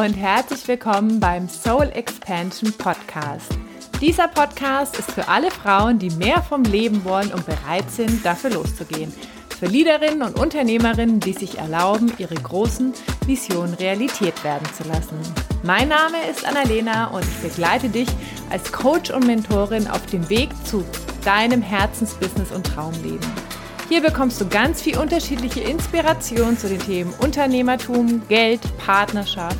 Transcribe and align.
und 0.00 0.14
herzlich 0.14 0.66
willkommen 0.66 1.20
beim 1.20 1.46
Soul 1.46 1.90
Expansion 1.92 2.72
Podcast. 2.72 3.50
Dieser 4.00 4.28
Podcast 4.28 4.98
ist 4.98 5.10
für 5.10 5.28
alle 5.28 5.50
Frauen, 5.50 5.98
die 5.98 6.08
mehr 6.08 6.40
vom 6.40 6.62
Leben 6.62 7.04
wollen 7.04 7.30
und 7.34 7.44
bereit 7.44 7.90
sind, 7.90 8.24
dafür 8.24 8.48
loszugehen. 8.48 9.12
Für 9.58 9.66
Leaderinnen 9.66 10.22
und 10.22 10.38
Unternehmerinnen, 10.38 11.20
die 11.20 11.34
sich 11.34 11.58
erlauben, 11.58 12.14
ihre 12.16 12.36
großen 12.36 12.94
Visionen 13.26 13.74
Realität 13.74 14.42
werden 14.42 14.66
zu 14.72 14.88
lassen. 14.88 15.18
Mein 15.64 15.88
Name 15.88 16.16
ist 16.30 16.46
Annalena 16.46 17.08
und 17.08 17.22
ich 17.22 17.50
begleite 17.50 17.90
dich 17.90 18.08
als 18.48 18.72
Coach 18.72 19.10
und 19.10 19.26
Mentorin 19.26 19.86
auf 19.86 20.06
dem 20.06 20.30
Weg 20.30 20.48
zu 20.64 20.82
deinem 21.26 21.60
Herzensbusiness 21.60 22.52
und 22.52 22.66
Traumleben. 22.66 23.30
Hier 23.90 24.00
bekommst 24.00 24.40
du 24.40 24.48
ganz 24.48 24.80
viel 24.80 24.96
unterschiedliche 24.96 25.60
Inspiration 25.60 26.56
zu 26.56 26.68
den 26.70 26.78
Themen 26.78 27.12
Unternehmertum, 27.18 28.22
Geld, 28.28 28.60
Partnerschaft, 28.78 29.58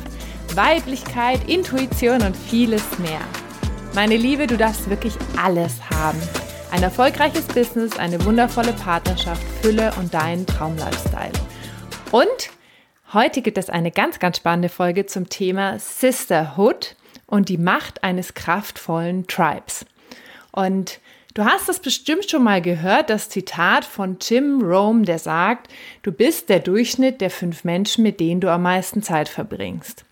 Weiblichkeit, 0.55 1.47
Intuition 1.47 2.21
und 2.23 2.35
vieles 2.35 2.99
mehr. 2.99 3.21
Meine 3.95 4.17
Liebe, 4.17 4.47
du 4.47 4.57
darfst 4.57 4.89
wirklich 4.89 5.13
alles 5.41 5.89
haben. 5.89 6.21
Ein 6.71 6.83
erfolgreiches 6.83 7.45
Business, 7.45 7.97
eine 7.97 8.23
wundervolle 8.25 8.73
Partnerschaft, 8.73 9.41
Fülle 9.61 9.93
und 9.99 10.13
deinen 10.13 10.45
Traumlifestyle. 10.45 11.31
Und 12.11 12.49
heute 13.13 13.41
gibt 13.41 13.57
es 13.57 13.69
eine 13.69 13.91
ganz, 13.91 14.19
ganz 14.19 14.37
spannende 14.37 14.69
Folge 14.69 15.05
zum 15.05 15.29
Thema 15.29 15.79
Sisterhood 15.79 16.95
und 17.27 17.47
die 17.47 17.57
Macht 17.57 18.03
eines 18.03 18.33
kraftvollen 18.33 19.27
Tribes. 19.27 19.85
Und 20.51 20.99
Du 21.33 21.45
hast 21.45 21.69
es 21.69 21.79
bestimmt 21.79 22.29
schon 22.29 22.43
mal 22.43 22.61
gehört, 22.61 23.09
das 23.09 23.29
Zitat 23.29 23.85
von 23.85 24.17
Jim 24.19 24.61
Rome, 24.61 25.03
der 25.03 25.17
sagt, 25.17 25.71
du 26.03 26.11
bist 26.11 26.49
der 26.49 26.59
Durchschnitt 26.59 27.21
der 27.21 27.29
fünf 27.29 27.63
Menschen, 27.63 28.03
mit 28.03 28.19
denen 28.19 28.41
du 28.41 28.51
am 28.51 28.63
meisten 28.63 29.01
Zeit 29.01 29.29
verbringst. 29.29 30.03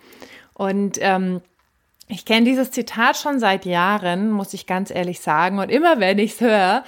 Und 0.60 0.98
ähm, 1.00 1.40
ich 2.10 2.26
kenne 2.26 2.44
dieses 2.44 2.70
Zitat 2.72 3.16
schon 3.16 3.40
seit 3.40 3.66
Jahren, 3.66 4.30
muss 4.30 4.54
ich 4.54 4.66
ganz 4.66 4.92
ehrlich 4.92 5.22
sagen. 5.22 5.58
Und 5.58 5.70
immer 5.70 6.02
wenn 6.02 6.20
ich 6.20 6.34
es 6.34 6.42
höre, 6.42 6.84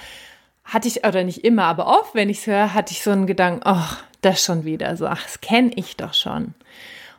hatte 0.62 0.88
ich, 0.88 1.06
oder 1.06 1.24
nicht 1.24 1.42
immer, 1.42 1.64
aber 1.64 1.86
oft, 1.86 2.14
wenn 2.14 2.28
ich 2.28 2.40
es 2.40 2.46
höre, 2.46 2.74
hatte 2.74 2.92
ich 2.92 3.02
so 3.02 3.12
einen 3.12 3.26
Gedanken, 3.26 3.62
ach, 3.64 4.04
das 4.20 4.44
schon 4.44 4.66
wieder 4.66 4.94
so, 4.98 5.06
ach, 5.06 5.22
das 5.22 5.40
kenne 5.40 5.70
ich 5.74 5.96
doch 5.96 6.12
schon. 6.12 6.52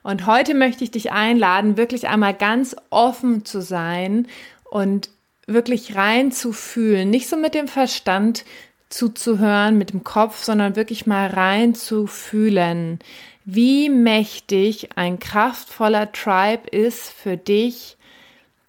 Und 0.04 0.28
heute 0.28 0.54
möchte 0.54 0.84
ich 0.84 0.92
dich 0.92 1.12
einladen, 1.12 1.76
wirklich 1.76 2.08
einmal 2.08 2.36
ganz 2.36 2.76
offen 2.92 3.46
zu 3.46 3.60
sein 3.60 4.28
und 4.70 5.10
wirklich 5.48 5.96
rein 5.96 6.32
zu 6.32 6.54
fühlen, 6.54 7.10
nicht 7.10 7.30
so 7.30 7.36
mit 7.36 7.56
dem 7.56 7.68
Verstand 7.68 8.46
zuzuhören, 8.90 9.80
mit 9.80 9.92
dem 9.92 10.04
Kopf, 10.04 10.44
sondern 10.44 10.76
wirklich 10.76 11.08
mal 11.08 11.30
rein 11.30 11.74
zu 11.74 12.06
fühlen, 12.06 13.00
wie 13.46 13.90
mächtig 13.90 14.90
ein 14.96 15.20
kraftvoller 15.20 16.12
Tribe 16.12 16.68
ist 16.70 17.10
für 17.10 17.38
dich, 17.38 17.98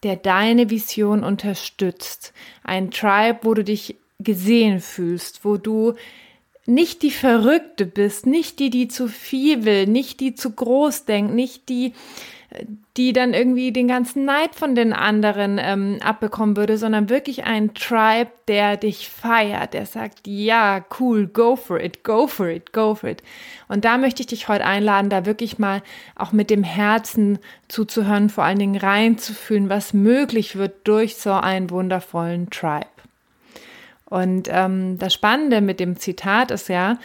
der 0.02 0.16
deine 0.16 0.70
Vision 0.70 1.24
unterstützt. 1.24 2.32
Ein 2.62 2.90
Tribe, 2.90 3.40
wo 3.42 3.54
du 3.54 3.64
dich 3.64 3.96
gesehen 4.18 4.80
fühlst, 4.80 5.44
wo 5.44 5.56
du 5.56 5.94
nicht 6.66 7.02
die 7.02 7.10
Verrückte 7.10 7.86
bist, 7.86 8.26
nicht 8.26 8.58
die, 8.58 8.70
die 8.70 8.88
zu 8.88 9.08
viel 9.08 9.64
will, 9.64 9.86
nicht 9.86 10.20
die 10.20 10.34
zu 10.34 10.50
groß 10.50 11.04
denkt, 11.04 11.34
nicht 11.34 11.68
die, 11.68 11.92
die 12.96 13.12
dann 13.12 13.34
irgendwie 13.34 13.72
den 13.72 13.88
ganzen 13.88 14.24
Neid 14.24 14.54
von 14.54 14.74
den 14.74 14.92
anderen 14.92 15.58
ähm, 15.60 15.98
abbekommen 16.00 16.56
würde, 16.56 16.78
sondern 16.78 17.08
wirklich 17.08 17.44
ein 17.44 17.74
Tribe, 17.74 18.30
der 18.46 18.76
dich 18.76 19.08
feiert, 19.08 19.74
der 19.74 19.86
sagt, 19.86 20.26
ja, 20.26 20.84
cool, 21.00 21.26
go 21.26 21.56
for 21.56 21.80
it, 21.80 22.04
go 22.04 22.26
for 22.26 22.48
it, 22.48 22.72
go 22.72 22.94
for 22.94 23.10
it. 23.10 23.22
Und 23.68 23.84
da 23.84 23.98
möchte 23.98 24.22
ich 24.22 24.28
dich 24.28 24.48
heute 24.48 24.64
einladen, 24.64 25.10
da 25.10 25.26
wirklich 25.26 25.58
mal 25.58 25.82
auch 26.14 26.32
mit 26.32 26.50
dem 26.50 26.62
Herzen 26.62 27.38
zuzuhören, 27.68 28.30
vor 28.30 28.44
allen 28.44 28.58
Dingen 28.58 28.76
reinzufühlen, 28.76 29.68
was 29.68 29.92
möglich 29.92 30.56
wird 30.56 30.86
durch 30.86 31.16
so 31.16 31.32
einen 31.32 31.70
wundervollen 31.70 32.50
Tribe. 32.50 32.86
Und 34.06 34.48
ähm, 34.52 34.98
das 34.98 35.12
Spannende 35.12 35.60
mit 35.60 35.80
dem 35.80 35.96
Zitat 35.96 36.52
ist 36.52 36.68
ja, 36.68 36.98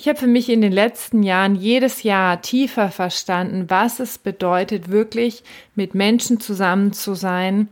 ich 0.00 0.08
habe 0.08 0.18
für 0.18 0.26
mich 0.26 0.48
in 0.48 0.62
den 0.62 0.72
letzten 0.72 1.22
Jahren 1.22 1.54
jedes 1.54 2.04
Jahr 2.04 2.40
tiefer 2.40 2.90
verstanden, 2.90 3.66
was 3.68 4.00
es 4.00 4.16
bedeutet, 4.16 4.88
wirklich 4.88 5.42
mit 5.74 5.94
Menschen 5.94 6.40
zusammen 6.40 6.94
zu 6.94 7.12
sein, 7.12 7.68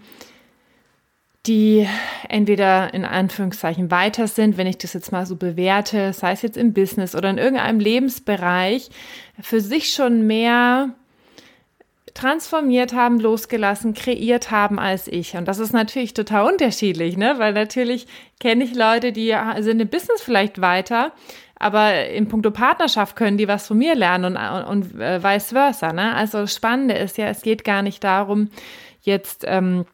die 1.47 1.89
entweder 2.29 2.93
in 2.93 3.07
Anführungszeichen 3.07 3.91
weiter 3.91 4.29
sind, 4.29 4.59
wenn 4.59 4.67
ich 4.67 4.77
das 4.77 4.93
jetzt 4.93 5.11
mal 5.11 5.25
so 5.25 5.37
bewerte, 5.37 6.13
sei 6.13 6.33
es 6.33 6.43
jetzt 6.43 6.59
im 6.59 6.75
Business 6.75 7.15
oder 7.15 7.31
in 7.31 7.39
irgendeinem 7.39 7.81
Lebensbereich, 7.81 8.91
für 9.41 9.63
sich 9.63 9.95
schon 9.95 10.27
mehr 10.27 10.91
transformiert 12.13 12.93
haben, 12.93 13.21
losgelassen, 13.21 13.95
kreiert 13.95 14.51
haben 14.51 14.79
als 14.79 15.07
ich. 15.07 15.37
Und 15.37 15.47
das 15.47 15.61
ist 15.61 15.73
natürlich 15.73 16.15
total 16.15 16.53
unterschiedlich, 16.53 17.17
ne? 17.17 17.37
Weil 17.39 17.53
natürlich 17.53 18.07
kenne 18.41 18.65
ich 18.65 18.75
Leute, 18.75 19.13
die 19.13 19.35
sind 19.61 19.81
im 19.81 19.89
Business 19.89 20.21
vielleicht 20.21 20.61
weiter, 20.61 21.13
aber 21.59 22.07
in 22.09 22.29
puncto 22.29 22.51
Partnerschaft 22.51 23.17
können 23.17 23.39
die 23.39 23.49
was 23.49 23.67
von 23.67 23.79
mir 23.79 23.95
lernen 23.95 24.37
und, 24.37 24.37
und, 24.37 24.93
und 24.93 25.01
äh, 25.01 25.23
vice 25.23 25.49
versa. 25.49 25.93
Ne? 25.93 26.15
Also 26.15 26.39
das 26.39 26.55
Spannende 26.55 26.95
ist 26.95 27.19
ja, 27.19 27.27
es 27.29 27.43
geht 27.43 27.65
gar 27.65 27.83
nicht 27.83 28.05
darum, 28.05 28.51
jetzt 29.03 29.45
ähm, 29.47 29.85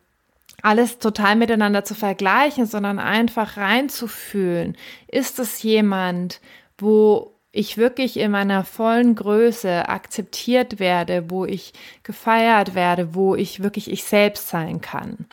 alles 0.62 0.98
total 0.98 1.36
miteinander 1.36 1.84
zu 1.84 1.94
vergleichen, 1.94 2.66
sondern 2.66 2.98
einfach 2.98 3.56
reinzufühlen. 3.56 4.76
Ist 5.08 5.38
es 5.38 5.62
jemand, 5.62 6.40
wo 6.78 7.34
ich 7.54 7.78
wirklich 7.78 8.16
in 8.18 8.32
meiner 8.32 8.64
vollen 8.64 9.14
Größe 9.14 9.88
akzeptiert 9.88 10.80
werde, 10.80 11.30
wo 11.30 11.44
ich 11.44 11.72
gefeiert 12.02 12.74
werde, 12.74 13.14
wo 13.14 13.36
ich 13.36 13.62
wirklich 13.62 13.90
ich 13.90 14.02
selbst 14.04 14.48
sein 14.48 14.80
kann. 14.80 15.26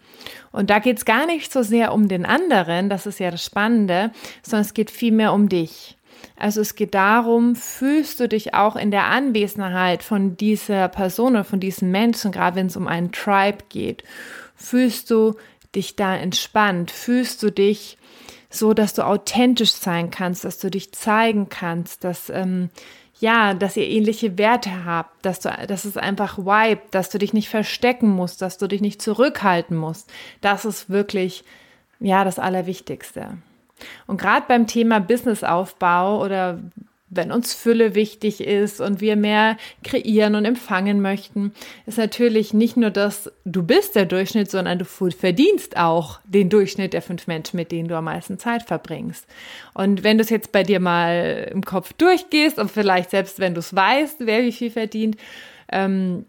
Und 0.52 0.70
da 0.70 0.80
geht 0.80 0.98
es 0.98 1.06
gar 1.06 1.26
nicht 1.26 1.52
so 1.52 1.64
sehr 1.64 1.94
um 1.94 2.08
den 2.08 2.26
anderen, 2.26 2.90
das 2.90 3.08
ist 3.08 3.20
ja 3.20 3.32
das 3.32 3.44
Spannende, 3.44 4.12
sondern 4.44 4.66
es 4.66 4.76
geht 4.76 4.92
vielmehr 4.92 5.34
um 5.34 5.50
dich. 5.50 5.98
Also 6.42 6.60
es 6.62 6.74
geht 6.74 6.96
darum, 6.96 7.56
fühlst 7.56 8.20
du 8.20 8.28
dich 8.28 8.56
auch 8.56 8.76
in 8.76 8.90
der 8.90 9.06
Anwesenheit 9.06 10.02
von 10.02 10.38
dieser 10.38 10.88
Person 10.88 11.34
oder 11.34 11.44
von 11.44 11.60
diesem 11.60 11.92
Menschen, 11.92 12.32
gerade 12.32 12.56
wenn 12.56 12.66
es 12.66 12.76
um 12.76 12.88
einen 12.88 13.12
Tribe 13.12 13.60
geht, 13.70 14.04
fühlst 14.56 15.12
du 15.12 15.36
dich 15.76 15.96
da 15.96 16.16
entspannt, 16.16 16.90
fühlst 16.90 17.44
du 17.44 17.52
dich 17.52 18.00
so, 18.50 18.74
dass 18.74 18.96
du 18.96 19.06
authentisch 19.06 19.72
sein 19.72 20.10
kannst, 20.10 20.44
dass 20.44 20.58
du 20.58 20.72
dich 20.72 20.92
zeigen 20.94 21.48
kannst, 21.50 22.04
dass 22.04 22.32
ähm, 22.32 22.72
ja, 23.20 23.54
dass 23.54 23.78
ihr 23.78 23.88
ähnliche 23.88 24.40
Werte 24.40 24.84
habt, 24.84 25.24
dass 25.24 25.42
du, 25.42 25.50
dass 25.68 25.86
es 25.86 25.96
einfach 25.96 26.40
vibe, 26.40 26.82
dass 26.90 27.12
du 27.12 27.20
dich 27.20 27.34
nicht 27.34 27.50
verstecken 27.50 28.10
musst, 28.10 28.42
dass 28.42 28.58
du 28.58 28.66
dich 28.66 28.82
nicht 28.82 29.00
zurückhalten 29.00 29.78
musst. 29.78 30.10
Das 30.42 30.66
ist 30.66 30.90
wirklich 30.90 31.44
ja 32.00 32.24
das 32.24 32.40
Allerwichtigste. 32.40 33.38
Und 34.08 34.20
gerade 34.20 34.46
beim 34.48 34.68
Thema 34.68 35.00
Businessaufbau 35.00 36.24
oder 36.24 36.60
wenn 37.14 37.32
uns 37.32 37.54
Fülle 37.54 37.94
wichtig 37.94 38.40
ist 38.40 38.80
und 38.80 39.02
wir 39.02 39.18
mehr 39.18 39.58
kreieren 39.84 40.34
und 40.34 40.46
empfangen 40.46 41.02
möchten, 41.02 41.54
ist 41.86 41.98
natürlich 41.98 42.54
nicht 42.54 42.78
nur 42.78 42.90
das, 42.90 43.30
du 43.44 43.64
bist 43.64 43.96
der 43.96 44.06
Durchschnitt, 44.06 44.50
sondern 44.50 44.80
du 44.80 44.86
verdienst 44.86 45.76
auch 45.76 46.22
den 46.24 46.50
Durchschnitt 46.50 46.94
der 46.94 47.02
fünf 47.02 47.28
Menschen, 47.28 47.58
mit 47.58 47.74
denen 47.74 47.90
du 47.90 47.98
am 47.98 48.06
meisten 48.06 48.40
Zeit 48.40 48.64
verbringst. 48.64 49.28
Und 49.74 50.06
wenn 50.06 50.18
du 50.18 50.24
es 50.24 50.30
jetzt 50.30 50.54
bei 50.54 50.64
dir 50.64 50.80
mal 50.80 51.50
im 51.52 51.64
Kopf 51.66 51.92
durchgehst 51.94 52.58
und 52.58 52.72
vielleicht 52.72 53.10
selbst 53.10 53.40
wenn 53.40 53.56
du 53.56 53.60
es 53.60 53.76
weißt, 53.76 54.22
wer 54.22 54.44
wie 54.44 54.54
viel 54.54 54.72
verdient, 54.72 55.18
ähm, 55.70 56.26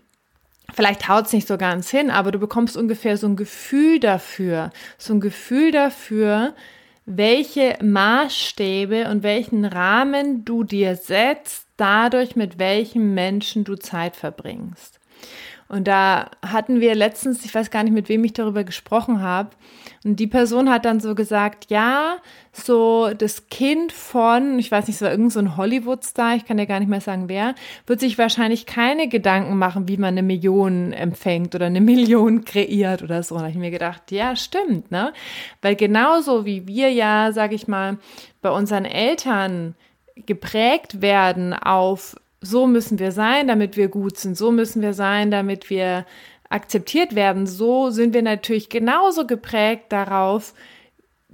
Vielleicht 0.75 1.07
haut 1.07 1.27
es 1.27 1.33
nicht 1.35 1.47
so 1.47 1.59
ganz 1.59 1.91
hin, 1.91 2.11
aber 2.11 2.31
du 2.31 2.39
bekommst 2.39 2.79
ungefähr 2.79 3.19
so 3.19 3.27
ein 3.27 3.37
Gefühl 3.37 4.01
dafür, 4.01 4.71
so 4.97 5.13
ein 5.13 5.21
Gefühl 5.21 5.71
dafür, 5.71 6.55
welche 7.05 7.77
Maßstäbe 7.83 9.09
und 9.11 9.23
welchen 9.23 9.65
Rahmen 9.65 10.45
du 10.45 10.65
dir 10.65 10.97
setzt, 10.97 11.67
dadurch, 11.77 12.37
mit 12.37 12.59
welchem 12.59 13.15
Menschen 13.15 13.65
du 13.65 13.77
Zeit 13.77 14.17
verbringst. 14.17 15.01
Und 15.73 15.89
da 15.89 16.29
hatten 16.47 16.83
wir 16.83 16.95
letztens, 16.95 17.47
ich 17.47 17.55
weiß 17.55 17.71
gar 17.71 17.83
nicht, 17.83 17.95
mit 17.95 18.11
wem 18.11 18.23
ich 18.25 18.35
darüber 18.35 18.63
gesprochen 18.63 19.23
habe, 19.23 19.49
und 20.05 20.17
die 20.17 20.27
Person 20.27 20.69
hat 20.69 20.85
dann 20.85 21.01
so 21.01 21.15
gesagt, 21.15 21.71
ja, 21.71 22.19
so 22.53 23.15
das 23.17 23.47
Kind 23.49 23.91
von, 23.91 24.59
ich 24.59 24.71
weiß 24.71 24.87
nicht, 24.87 24.97
es 24.97 25.03
war 25.03 25.11
irgend 25.11 25.33
so 25.33 25.57
Hollywood-Star, 25.57 26.37
ich 26.37 26.45
kann 26.45 26.59
ja 26.59 26.67
gar 26.67 26.79
nicht 26.79 26.91
mehr 26.91 27.01
sagen 27.01 27.31
wer, 27.31 27.55
wird 27.87 28.01
sich 28.01 28.19
wahrscheinlich 28.19 28.67
keine 28.67 29.09
Gedanken 29.09 29.57
machen, 29.57 29.89
wie 29.89 29.97
man 29.97 30.09
eine 30.09 30.23
Million 30.23 30.93
empfängt 30.93 31.55
oder 31.55 31.67
eine 31.67 31.81
Million 31.93 32.45
kreiert 32.45 33.03
oder 33.03 33.23
so. 33.23 33.37
Und 33.37 33.41
da 33.41 33.47
habe 33.47 33.53
ich 33.53 33.59
mir 33.59 33.71
gedacht, 33.71 34.11
ja, 34.11 34.37
stimmt, 34.37 34.91
ne? 34.91 35.15
Weil 35.63 35.75
genauso 35.75 36.45
wie 36.45 36.67
wir 36.67 36.91
ja, 36.91 37.33
sag 37.33 37.53
ich 37.53 37.67
mal, 37.67 37.97
bei 38.43 38.51
unseren 38.51 38.85
Eltern 38.85 39.75
geprägt 40.17 41.01
werden 41.01 41.55
auf 41.55 42.17
so 42.43 42.67
müssen 42.67 42.99
wir 42.99 43.13
sein, 43.13 43.49
damit 43.49 43.77
wir 43.77 43.89
gut 43.89 44.19
sind, 44.19 44.37
so 44.37 44.51
müssen 44.51 44.83
wir 44.83 44.93
sein, 44.93 45.31
damit 45.31 45.71
wir 45.71 46.05
akzeptiert 46.51 47.15
werden, 47.15 47.47
so 47.47 47.91
sind 47.91 48.13
wir 48.13 48.23
natürlich 48.23 48.69
genauso 48.69 49.27
geprägt 49.27 49.87
darauf, 49.91 50.53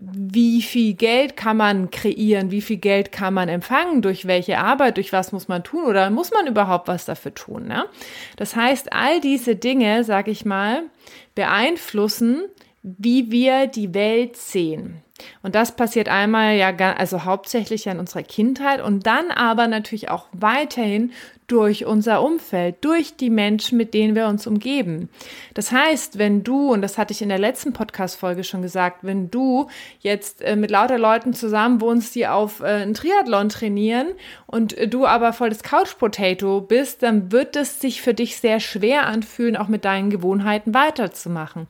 wie 0.00 0.62
viel 0.62 0.94
Geld 0.94 1.37
kann 1.37 1.56
man 1.56 1.90
kreieren, 1.90 2.52
wie 2.52 2.60
viel 2.60 2.76
Geld 2.76 3.10
kann 3.10 3.34
man 3.34 3.49
empfangen, 3.49 4.00
durch 4.00 4.28
welche 4.28 4.58
Arbeit, 4.58 4.96
durch 4.96 5.12
was 5.12 5.32
muss 5.32 5.49
man 5.49 5.64
tun 5.64 5.84
oder 5.87 6.08
muss 6.10 6.31
man 6.31 6.46
überhaupt 6.46 6.87
was 6.87 7.05
dafür 7.05 7.34
tun. 7.34 7.66
Ne? 7.66 7.84
Das 8.37 8.55
heißt, 8.55 8.93
all 8.93 9.20
diese 9.20 9.56
Dinge, 9.56 10.05
sag 10.05 10.28
ich 10.28 10.44
mal, 10.44 10.84
beeinflussen, 11.34 12.44
wie 12.82 13.32
wir 13.32 13.66
die 13.66 13.93
Welt 13.93 14.37
sehen. 14.37 15.02
Und 15.43 15.55
das 15.55 15.75
passiert 15.75 16.09
einmal 16.09 16.55
ja, 16.56 16.70
also 16.70 17.25
hauptsächlich 17.25 17.87
in 17.87 17.99
unserer 17.99 18.23
Kindheit 18.23 18.81
und 18.81 19.06
dann 19.06 19.31
aber 19.31 19.67
natürlich 19.67 20.11
auch 20.11 20.26
weiterhin 20.32 21.12
durch 21.49 21.87
unser 21.87 22.23
Umfeld, 22.23 22.77
durch 22.83 23.17
die 23.17 23.31
Menschen, 23.31 23.79
mit 23.79 23.95
denen 23.95 24.15
wir 24.15 24.27
uns 24.27 24.47
umgeben. 24.47 25.09
Das 25.55 25.73
heißt, 25.73 26.19
wenn 26.19 26.45
du, 26.45 26.73
und 26.73 26.83
das 26.83 26.99
hatte 26.99 27.12
ich 27.15 27.23
in 27.23 27.31
der 27.31 27.39
letzten 27.39 27.73
Podcast-Folge 27.73 28.45
schon 28.45 28.61
gesagt, 28.61 28.99
wenn 29.00 29.31
du 29.31 29.69
jetzt 30.00 30.43
äh, 30.43 30.56
mit 30.56 30.71
lauter 30.71 30.99
Leuten 30.99 31.33
zusammen 31.33 31.81
wohnst, 31.81 32.15
die 32.15 32.27
auf 32.27 32.61
äh, 32.61 32.67
einen 32.67 32.93
Triathlon 32.93 33.49
trainieren 33.49 34.09
und 34.47 34.77
äh, 34.77 34.89
du 34.89 35.06
aber 35.06 35.33
voll 35.33 35.49
das 35.49 35.62
Couch-Potato 35.62 36.61
bist, 36.61 37.03
dann 37.03 37.33
wird 37.33 37.56
es 37.56 37.81
sich 37.81 38.03
für 38.03 38.12
dich 38.12 38.37
sehr 38.37 38.61
schwer 38.61 39.06
anfühlen, 39.06 39.56
auch 39.56 39.69
mit 39.69 39.87
deinen 39.87 40.11
Gewohnheiten 40.11 40.75
weiterzumachen. 40.75 41.67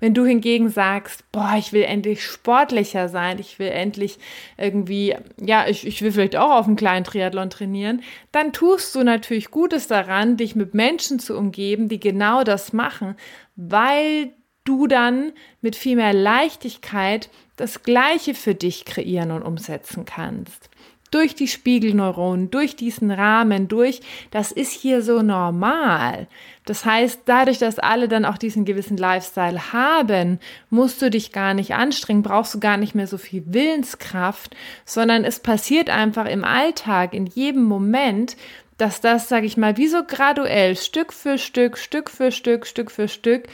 Wenn 0.00 0.12
du 0.12 0.24
hingegen 0.24 0.70
sagst, 0.70 1.22
boah, 1.30 1.54
ich 1.56 1.72
will 1.72 1.84
endlich 1.84 2.24
sportlicher 2.24 3.08
sein, 3.08 3.38
ich 3.38 3.60
will 3.60 3.68
endlich 3.68 4.18
irgendwie, 4.58 5.14
ja, 5.40 5.68
ich, 5.68 5.86
ich 5.86 6.02
will 6.02 6.10
vielleicht 6.10 6.34
auch 6.34 6.50
auf 6.50 6.66
einen 6.66 6.74
kleinen 6.74 7.04
Triathlon 7.04 7.48
trainieren, 7.48 8.02
dann 8.32 8.52
tust 8.52 8.92
du 8.96 9.04
natürlich 9.04 9.19
natürlich 9.20 9.50
Gutes 9.50 9.86
daran, 9.86 10.36
dich 10.36 10.56
mit 10.56 10.72
Menschen 10.72 11.18
zu 11.18 11.36
umgeben, 11.36 11.88
die 11.88 12.00
genau 12.00 12.42
das 12.42 12.72
machen, 12.72 13.16
weil 13.54 14.32
du 14.64 14.86
dann 14.86 15.32
mit 15.60 15.76
viel 15.76 15.96
mehr 15.96 16.14
Leichtigkeit 16.14 17.28
das 17.56 17.82
Gleiche 17.82 18.34
für 18.34 18.54
dich 18.54 18.86
kreieren 18.86 19.30
und 19.30 19.42
umsetzen 19.42 20.06
kannst. 20.06 20.70
Durch 21.10 21.34
die 21.34 21.48
Spiegelneuronen, 21.48 22.52
durch 22.52 22.76
diesen 22.76 23.10
Rahmen, 23.10 23.66
durch, 23.66 24.00
das 24.30 24.52
ist 24.52 24.70
hier 24.70 25.02
so 25.02 25.22
normal. 25.22 26.28
Das 26.66 26.84
heißt, 26.84 27.22
dadurch, 27.24 27.58
dass 27.58 27.80
alle 27.80 28.06
dann 28.06 28.24
auch 28.24 28.38
diesen 28.38 28.64
gewissen 28.64 28.96
Lifestyle 28.96 29.72
haben, 29.72 30.38
musst 30.70 31.02
du 31.02 31.10
dich 31.10 31.32
gar 31.32 31.52
nicht 31.52 31.74
anstrengen, 31.74 32.22
brauchst 32.22 32.54
du 32.54 32.60
gar 32.60 32.76
nicht 32.76 32.94
mehr 32.94 33.08
so 33.08 33.18
viel 33.18 33.42
Willenskraft, 33.46 34.54
sondern 34.84 35.24
es 35.24 35.40
passiert 35.40 35.90
einfach 35.90 36.26
im 36.26 36.44
Alltag, 36.44 37.12
in 37.12 37.26
jedem 37.26 37.64
Moment, 37.64 38.36
dass 38.80 39.00
das, 39.00 39.28
sage 39.28 39.46
ich 39.46 39.56
mal, 39.56 39.76
wie 39.76 39.88
so 39.88 40.04
graduell, 40.04 40.76
Stück 40.76 41.12
für 41.12 41.38
Stück, 41.38 41.76
Stück 41.76 42.10
für 42.10 42.32
Stück, 42.32 42.66
Stück 42.66 42.90
für 42.90 43.08
Stück, 43.08 43.48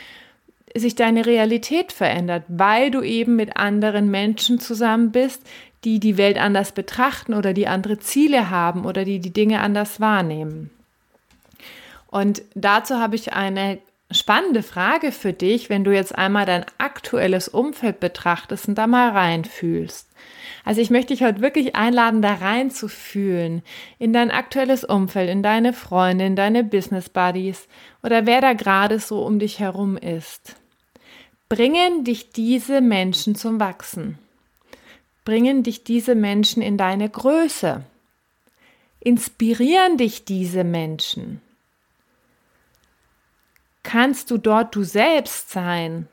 sich 0.75 0.95
deine 0.95 1.27
Realität 1.27 1.93
verändert, 1.93 2.45
weil 2.49 2.91
du 2.91 3.03
eben 3.03 3.37
mit 3.37 3.57
anderen 3.57 4.11
Menschen 4.11 4.61
zusammen 4.61 5.11
bist, 5.11 5.43
die 5.85 6.01
die 6.01 6.17
Welt 6.17 6.39
anders 6.39 6.73
betrachten 6.73 7.35
oder 7.35 7.53
die 7.53 7.69
andere 7.69 7.99
Ziele 7.99 8.51
haben 8.51 8.85
oder 8.85 9.05
die 9.05 9.21
die 9.21 9.33
Dinge 9.33 9.61
anders 9.61 10.01
wahrnehmen. 10.01 10.71
Und 12.09 12.43
dazu 12.55 12.97
habe 12.97 13.17
ich 13.17 13.33
eine 13.33 13.79
spannende 14.11 14.63
Frage 14.63 15.11
für 15.13 15.33
dich, 15.33 15.69
wenn 15.69 15.85
du 15.85 15.93
jetzt 15.93 16.17
einmal 16.17 16.47
dein 16.47 16.65
aktuelles 16.79 17.49
Umfeld 17.49 18.01
betrachtest 18.01 18.69
und 18.69 18.77
da 18.77 18.87
mal 18.87 19.11
reinfühlst. 19.11 20.09
Also 20.65 20.81
ich 20.81 20.91
möchte 20.91 21.15
dich 21.15 21.23
heute 21.23 21.41
wirklich 21.41 21.77
einladen, 21.77 22.23
da 22.23 22.35
reinzufühlen 22.35 23.63
in 23.99 24.13
dein 24.13 24.31
aktuelles 24.31 24.85
Umfeld, 24.85 25.31
in 25.31 25.43
deine 25.43 25.73
Freunde, 25.73 26.27
in 26.27 26.37
deine 26.37 26.65
Business 26.65 27.09
Buddies 27.09 27.69
oder 28.03 28.27
wer 28.27 28.41
da 28.41 28.53
gerade 28.53 28.99
so 28.99 29.25
um 29.25 29.39
dich 29.39 29.61
herum 29.61 29.97
ist. 29.97 30.57
Bringen 31.49 32.03
dich 32.05 32.31
diese 32.31 32.81
Menschen 32.81 33.37
zum 33.37 33.61
Wachsen? 33.61 34.19
Bringen 35.25 35.63
dich 35.63 35.85
diese 35.85 36.15
Menschen 36.17 36.63
in 36.63 36.77
deine 36.77 37.09
Größe? 37.09 37.85
Inspirieren 39.01 39.97
dich 39.97 40.25
diese 40.25 40.65
Menschen? 40.65 41.41
Kannst 43.87 44.31
du 44.31 44.37
dort 44.37 44.75
du 44.75 44.83
selbst 44.83 45.51
sein? 45.51 46.09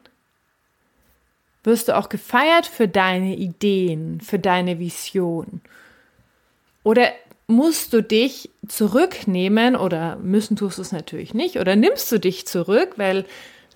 wirst 1.63 1.87
du 1.87 1.97
auch 1.97 2.09
gefeiert 2.09 2.65
für 2.65 2.87
deine 2.87 3.35
Ideen, 3.35 4.21
für 4.21 4.39
deine 4.39 4.79
Vision? 4.79 5.61
Oder 6.83 7.11
musst 7.47 7.93
du 7.93 8.01
dich 8.01 8.49
zurücknehmen 8.67 9.75
oder 9.75 10.17
müssen 10.17 10.55
tust 10.55 10.77
du 10.77 10.81
es 10.81 10.91
natürlich 10.91 11.33
nicht 11.33 11.57
oder 11.59 11.75
nimmst 11.75 12.11
du 12.11 12.19
dich 12.19 12.47
zurück, 12.47 12.93
weil 12.97 13.25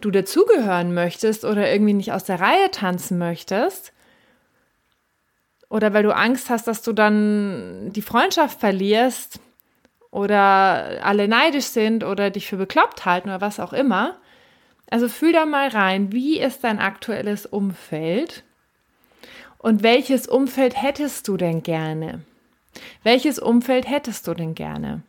du 0.01 0.11
dazugehören 0.11 0.94
möchtest 0.94 1.45
oder 1.45 1.71
irgendwie 1.71 1.94
nicht 1.94 2.11
aus 2.11 2.23
der 2.23 2.39
Reihe 2.39 2.71
tanzen 2.71 3.17
möchtest? 3.17 3.94
Oder 5.69 5.94
weil 5.94 6.03
du 6.03 6.15
Angst 6.15 6.49
hast, 6.49 6.67
dass 6.67 6.81
du 6.81 6.94
dann 6.94 7.91
die 7.94 8.01
Freundschaft 8.01 8.59
verlierst 8.59 9.39
oder 10.12 11.04
alle 11.04 11.27
neidisch 11.27 11.65
sind 11.65 12.04
oder 12.04 12.30
dich 12.30 12.48
für 12.48 12.57
bekloppt 12.57 13.06
halten 13.06 13.30
oder 13.30 13.42
was 13.42 13.59
auch 13.59 13.74
immer? 13.74 14.18
Also 14.89 15.09
fühl 15.09 15.33
da 15.33 15.45
mal 15.45 15.68
rein, 15.68 16.12
wie 16.13 16.39
ist 16.39 16.63
dein 16.63 16.80
aktuelles 16.80 17.45
Umfeld 17.45 18.44
und 19.57 19.83
welches 19.83 20.27
Umfeld 20.27 20.81
hättest 20.81 21.27
du 21.27 21.36
denn 21.36 21.63
gerne? 21.63 22.21
Welches 23.04 23.39
Umfeld 23.39 23.89
hättest 23.89 24.27
du 24.27 24.33
denn 24.33 24.56
gerne? 24.56 25.01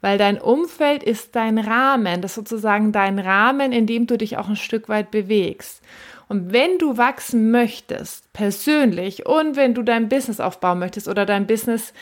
Weil 0.00 0.18
dein 0.18 0.40
Umfeld 0.40 1.02
ist 1.02 1.34
dein 1.34 1.58
Rahmen, 1.58 2.20
das 2.20 2.32
ist 2.32 2.36
sozusagen 2.36 2.92
dein 2.92 3.18
Rahmen, 3.18 3.72
in 3.72 3.86
dem 3.86 4.06
du 4.06 4.16
dich 4.18 4.36
auch 4.36 4.48
ein 4.48 4.56
Stück 4.56 4.88
weit 4.88 5.10
bewegst. 5.10 5.82
Und 6.28 6.52
wenn 6.52 6.78
du 6.78 6.96
wachsen 6.96 7.50
möchtest, 7.50 8.32
persönlich, 8.32 9.26
und 9.26 9.56
wenn 9.56 9.74
du 9.74 9.82
dein 9.82 10.08
Business 10.08 10.40
aufbauen 10.40 10.78
möchtest 10.78 11.08
oder 11.08 11.24
dein 11.24 11.46
Business 11.46 11.92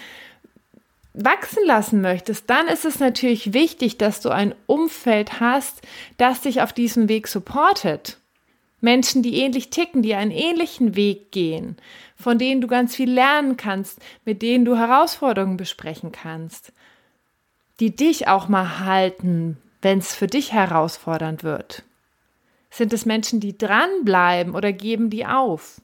wachsen 1.14 1.64
lassen 1.64 2.00
möchtest, 2.00 2.50
dann 2.50 2.66
ist 2.66 2.84
es 2.84 2.98
natürlich 2.98 3.52
wichtig, 3.52 3.98
dass 3.98 4.20
du 4.20 4.30
ein 4.30 4.54
Umfeld 4.66 5.40
hast, 5.40 5.80
das 6.16 6.42
dich 6.42 6.60
auf 6.60 6.72
diesem 6.72 7.08
Weg 7.08 7.28
supportet. 7.28 8.18
Menschen, 8.80 9.22
die 9.22 9.38
ähnlich 9.38 9.70
ticken, 9.70 10.02
die 10.02 10.14
einen 10.14 10.32
ähnlichen 10.32 10.94
Weg 10.94 11.32
gehen, 11.32 11.76
von 12.16 12.38
denen 12.38 12.60
du 12.60 12.66
ganz 12.66 12.94
viel 12.94 13.10
lernen 13.10 13.56
kannst, 13.56 13.98
mit 14.24 14.42
denen 14.42 14.64
du 14.64 14.76
Herausforderungen 14.76 15.56
besprechen 15.56 16.12
kannst, 16.12 16.72
die 17.80 17.96
dich 17.96 18.28
auch 18.28 18.48
mal 18.48 18.80
halten, 18.80 19.56
wenn 19.80 20.00
es 20.00 20.14
für 20.14 20.26
dich 20.26 20.52
herausfordernd 20.52 21.44
wird. 21.44 21.82
Sind 22.70 22.92
es 22.92 23.06
Menschen, 23.06 23.40
die 23.40 23.56
dranbleiben 23.56 24.54
oder 24.54 24.72
geben 24.72 25.08
die 25.08 25.24
auf? 25.24 25.80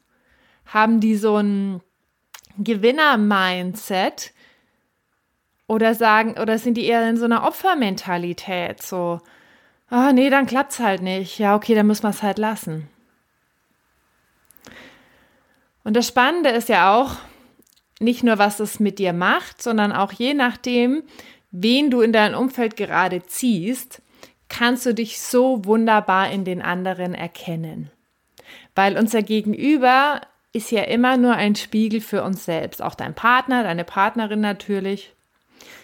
Haben 0.67 1.00
die 1.00 1.17
so 1.17 1.37
ein 1.37 1.81
Gewinner-Mindset, 2.59 4.33
oder 5.71 5.95
sagen, 5.95 6.35
oder 6.37 6.59
sind 6.59 6.75
die 6.75 6.87
eher 6.87 7.09
in 7.09 7.17
so 7.17 7.27
einer 7.27 7.45
Opfermentalität? 7.45 8.83
So, 8.83 9.21
ah, 9.89 10.12
nee, 10.12 10.29
dann 10.29 10.47
klappt's 10.47 10.81
halt 10.81 11.00
nicht. 11.00 11.39
Ja, 11.39 11.55
okay, 11.55 11.77
dann 11.77 11.87
müssen 11.87 12.03
wir 12.03 12.11
es 12.11 12.25
halt 12.25 12.39
lassen. 12.39 12.89
Und 15.85 15.95
das 15.95 16.09
Spannende 16.09 16.50
ist 16.50 16.69
ja 16.69 16.93
auch, 16.93 17.19
nicht 18.00 18.25
nur, 18.25 18.39
was 18.39 18.59
es 18.59 18.81
mit 18.81 18.99
dir 18.99 19.12
macht, 19.12 19.62
sondern 19.62 19.93
auch 19.93 20.11
je 20.11 20.35
nachdem, 20.35 21.05
wen 21.53 21.89
du 21.89 22.00
in 22.00 22.12
dein 22.12 22.35
Umfeld 22.35 22.77
gerade 22.77 23.23
ziehst, 23.27 24.03
kannst 24.49 24.87
du 24.87 24.93
dich 24.93 25.21
so 25.21 25.65
wunderbar 25.65 26.33
in 26.33 26.45
den 26.45 26.62
anderen 26.62 27.15
erkennen. 27.15 27.93
Weil 28.75 28.99
unser 28.99 29.23
Gegenüber 29.23 30.23
ist 30.53 30.73
ja 30.73 30.83
immer 30.83 31.17
nur 31.17 31.35
ein 31.35 31.55
Spiegel 31.55 32.00
für 32.00 32.25
uns 32.25 32.45
selbst. 32.45 32.83
Auch 32.83 32.97
dein 32.97 33.15
Partner, 33.15 33.62
deine 33.62 33.85
Partnerin 33.85 34.41
natürlich. 34.41 35.15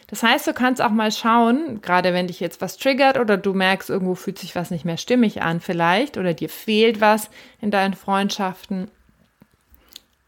Das 0.08 0.22
heißt, 0.22 0.46
du 0.46 0.52
kannst 0.52 0.80
auch 0.80 0.90
mal 0.90 1.10
schauen, 1.10 1.80
gerade 1.82 2.12
wenn 2.14 2.28
dich 2.28 2.38
jetzt 2.38 2.60
was 2.60 2.76
triggert 2.76 3.18
oder 3.18 3.36
du 3.36 3.54
merkst, 3.54 3.90
irgendwo 3.90 4.14
fühlt 4.14 4.38
sich 4.38 4.54
was 4.54 4.70
nicht 4.70 4.84
mehr 4.84 4.98
stimmig 4.98 5.42
an 5.42 5.60
vielleicht 5.60 6.16
oder 6.16 6.32
dir 6.32 6.48
fehlt 6.48 7.00
was 7.00 7.28
in 7.60 7.72
deinen 7.72 7.94
Freundschaften, 7.94 8.88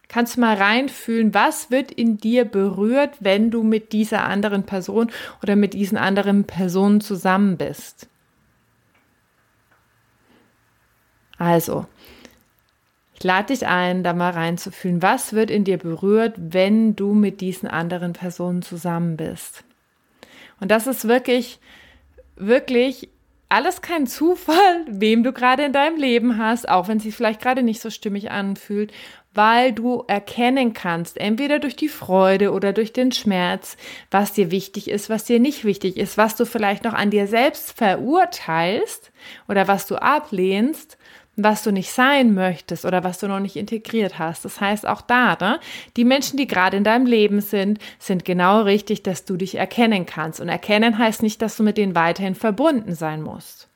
kannst 0.09 0.37
du 0.37 0.41
mal 0.41 0.57
reinfühlen, 0.57 1.33
was 1.33 1.71
wird 1.71 1.93
in 1.93 2.19
dir 2.19 2.45
berührt, 2.45 3.19
wenn 3.21 3.51
du 3.51 3.63
mit 3.63 3.93
dieser 3.93 4.25
anderen 4.25 4.65
Person 4.65 5.13
oder 5.43 5.55
mit 5.55 5.75
diesen 5.75 5.99
anderen 5.99 6.45
Personen 6.45 7.01
zusammen 7.01 7.57
bist. 7.57 8.09
Also, 11.37 11.87
ich 13.15 13.23
lade 13.23 13.55
dich 13.55 13.67
ein, 13.67 14.03
da 14.03 14.13
mal 14.13 14.33
reinzufühlen, 14.33 15.03
was 15.03 15.35
wird 15.35 15.53
in 15.53 15.63
dir 15.63 15.79
berührt, 15.79 16.35
wenn 16.37 16.97
du 16.97 17.15
mit 17.15 17.41
diesen 17.41 17.69
anderen 17.69 18.13
Personen 18.13 18.63
zusammen 18.63 19.17
bist. 19.17 19.63
Und 20.61 20.71
das 20.71 20.87
ist 20.87 21.07
wirklich, 21.07 21.61
wirklich 22.37 23.09
alles 23.49 23.81
kein 23.81 24.07
Zufall, 24.07 24.85
wem 24.87 25.23
du 25.23 25.33
gerade 25.33 25.65
in 25.65 25.73
deinem 25.73 25.97
Leben 25.97 26.39
hast, 26.39 26.69
auch 26.69 26.89
wenn 26.89 26.99
es 26.99 27.05
sich 27.05 27.15
vielleicht 27.15 27.41
gerade 27.41 27.63
nicht 27.63 27.81
so 27.81 27.91
stimmig 27.91 28.31
anfühlt, 28.31 28.93
weil 29.35 29.73
du 29.73 30.05
erkennen 30.09 30.73
kannst, 30.73 31.19
entweder 31.19 31.59
durch 31.59 31.77
die 31.77 31.89
Freude 31.89 32.53
oder 32.53 32.73
durch 32.73 32.93
den 32.93 33.13
Schmerz, 33.13 33.77
was 34.11 34.33
dir 34.33 34.51
wichtig 34.51 34.91
ist, 34.91 35.11
was 35.11 35.25
dir 35.25 35.39
nicht 35.39 35.65
wichtig 35.65 35.97
ist, 35.97 36.19
was 36.19 36.35
du 36.35 36.45
vielleicht 36.45 36.85
noch 36.85 36.95
an 36.95 37.11
dir 37.11 37.27
selbst 37.27 37.73
verurteilst 37.77 39.13
oder 39.47 39.69
was 39.69 39.87
du 39.87 39.97
ablehnst, 39.97 40.99
was 41.45 41.63
du 41.63 41.71
nicht 41.71 41.93
sein 41.93 42.35
möchtest 42.35 42.85
oder 42.85 43.05
was 43.05 43.19
du 43.19 43.29
noch 43.29 43.39
nicht 43.39 43.57
integriert 43.57 44.19
hast. 44.19 44.45
Das 44.45 44.61
heißt 44.61 44.87
auch 44.87 45.01
da, 45.01 45.37
ne? 45.41 45.61
die 45.97 46.05
Menschen, 46.05 46.37
die 46.37 46.49
gerade 46.49 46.77
in 46.77 46.85
deinem 46.85 47.07
Leben 47.07 47.41
sind, 47.41 47.79
sind 47.99 48.25
genau 48.25 48.63
richtig, 48.63 49.05
dass 49.05 49.25
du 49.25 49.37
dich 49.37 49.55
erkennen 49.55 50.05
kannst. 50.05 50.41
Und 50.41 50.49
erkennen 50.49 50.99
heißt 50.99 51.23
nicht, 51.23 51.41
dass 51.41 51.57
du 51.57 51.63
mit 51.63 51.79
denen 51.79 51.95
weiterhin 51.95 52.35
verbunden 52.35 52.95
sein 52.95 53.23
musst. 53.23 53.68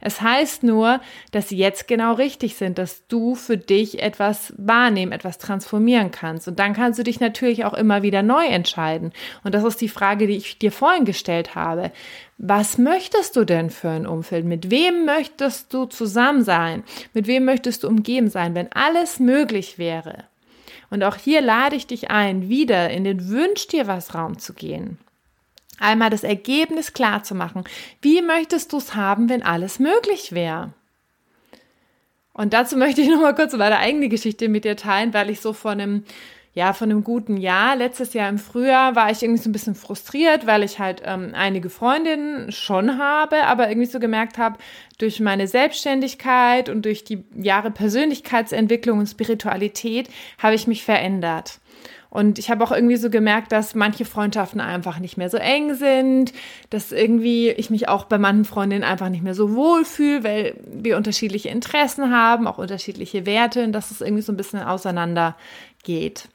Es 0.00 0.22
heißt 0.22 0.62
nur, 0.62 1.00
dass 1.30 1.48
sie 1.50 1.56
jetzt 1.56 1.86
genau 1.86 2.14
richtig 2.14 2.56
sind, 2.56 2.78
dass 2.78 3.06
du 3.08 3.34
für 3.34 3.58
dich 3.58 4.02
etwas 4.02 4.54
wahrnehmen, 4.56 5.12
etwas 5.12 5.38
transformieren 5.38 6.10
kannst. 6.10 6.48
Und 6.48 6.58
dann 6.58 6.72
kannst 6.72 6.98
du 6.98 7.02
dich 7.02 7.20
natürlich 7.20 7.64
auch 7.64 7.74
immer 7.74 8.02
wieder 8.02 8.22
neu 8.22 8.46
entscheiden. 8.46 9.12
Und 9.44 9.54
das 9.54 9.64
ist 9.64 9.80
die 9.80 9.88
Frage, 9.88 10.26
die 10.26 10.36
ich 10.36 10.58
dir 10.58 10.72
vorhin 10.72 11.04
gestellt 11.04 11.54
habe. 11.54 11.92
Was 12.38 12.78
möchtest 12.78 13.36
du 13.36 13.44
denn 13.44 13.68
für 13.68 13.90
ein 13.90 14.06
Umfeld? 14.06 14.46
Mit 14.46 14.70
wem 14.70 15.04
möchtest 15.04 15.74
du 15.74 15.84
zusammen 15.84 16.42
sein? 16.42 16.82
Mit 17.12 17.26
wem 17.26 17.44
möchtest 17.44 17.84
du 17.84 17.88
umgeben 17.88 18.30
sein, 18.30 18.54
wenn 18.54 18.72
alles 18.72 19.20
möglich 19.20 19.78
wäre? 19.78 20.24
Und 20.88 21.04
auch 21.04 21.16
hier 21.16 21.40
lade 21.40 21.76
ich 21.76 21.86
dich 21.86 22.10
ein, 22.10 22.48
wieder 22.48 22.90
in 22.90 23.04
den 23.04 23.28
Wünsch 23.28 23.68
dir 23.68 23.86
was 23.86 24.14
Raum 24.14 24.38
zu 24.38 24.54
gehen 24.54 24.98
einmal 25.80 26.10
das 26.10 26.22
Ergebnis 26.22 26.92
klar 26.92 27.24
zu 27.24 27.34
machen. 27.34 27.64
Wie 28.00 28.22
möchtest 28.22 28.72
du 28.72 28.76
es 28.76 28.94
haben, 28.94 29.28
wenn 29.28 29.42
alles 29.42 29.80
möglich 29.80 30.32
wäre? 30.32 30.72
Und 32.32 32.52
dazu 32.52 32.76
möchte 32.76 33.00
ich 33.00 33.08
noch 33.08 33.20
mal 33.20 33.34
kurz 33.34 33.52
meine 33.54 33.78
eigene 33.78 34.08
Geschichte 34.08 34.48
mit 34.48 34.64
dir 34.64 34.76
teilen, 34.76 35.12
weil 35.12 35.30
ich 35.30 35.40
so 35.40 35.52
vor 35.52 35.72
einem 35.72 36.04
ja, 36.52 36.72
von 36.72 36.90
einem 36.90 37.04
guten 37.04 37.36
Jahr, 37.36 37.76
letztes 37.76 38.12
Jahr 38.12 38.28
im 38.28 38.38
Frühjahr, 38.38 38.96
war 38.96 39.10
ich 39.10 39.22
irgendwie 39.22 39.40
so 39.40 39.48
ein 39.48 39.52
bisschen 39.52 39.76
frustriert, 39.76 40.48
weil 40.48 40.64
ich 40.64 40.80
halt 40.80 41.00
ähm, 41.04 41.30
einige 41.32 41.70
Freundinnen 41.70 42.50
schon 42.50 42.98
habe, 42.98 43.44
aber 43.44 43.68
irgendwie 43.68 43.86
so 43.86 44.00
gemerkt 44.00 44.36
habe, 44.36 44.58
durch 44.98 45.20
meine 45.20 45.46
Selbstständigkeit 45.46 46.68
und 46.68 46.84
durch 46.84 47.04
die 47.04 47.24
Jahre 47.36 47.70
Persönlichkeitsentwicklung 47.70 48.98
und 48.98 49.06
Spiritualität 49.06 50.08
habe 50.38 50.56
ich 50.56 50.66
mich 50.66 50.84
verändert. 50.84 51.60
Und 52.10 52.40
ich 52.40 52.50
habe 52.50 52.64
auch 52.64 52.72
irgendwie 52.72 52.96
so 52.96 53.08
gemerkt, 53.08 53.52
dass 53.52 53.76
manche 53.76 54.04
Freundschaften 54.04 54.60
einfach 54.60 54.98
nicht 54.98 55.16
mehr 55.16 55.30
so 55.30 55.36
eng 55.36 55.74
sind, 55.74 56.32
dass 56.68 56.90
irgendwie 56.90 57.50
ich 57.50 57.70
mich 57.70 57.88
auch 57.88 58.04
bei 58.04 58.18
manchen 58.18 58.44
Freundinnen 58.44 58.82
einfach 58.82 59.08
nicht 59.08 59.22
mehr 59.22 59.36
so 59.36 59.54
wohl 59.54 59.84
fühle, 59.84 60.24
weil 60.24 60.54
wir 60.66 60.96
unterschiedliche 60.96 61.50
Interessen 61.50 62.12
haben, 62.12 62.48
auch 62.48 62.58
unterschiedliche 62.58 63.26
Werte 63.26 63.62
und 63.62 63.72
dass 63.72 63.92
es 63.92 64.00
irgendwie 64.00 64.22
so 64.22 64.32
ein 64.32 64.36
bisschen 64.36 64.60
auseinander 64.60 65.36
geht. 65.84 66.28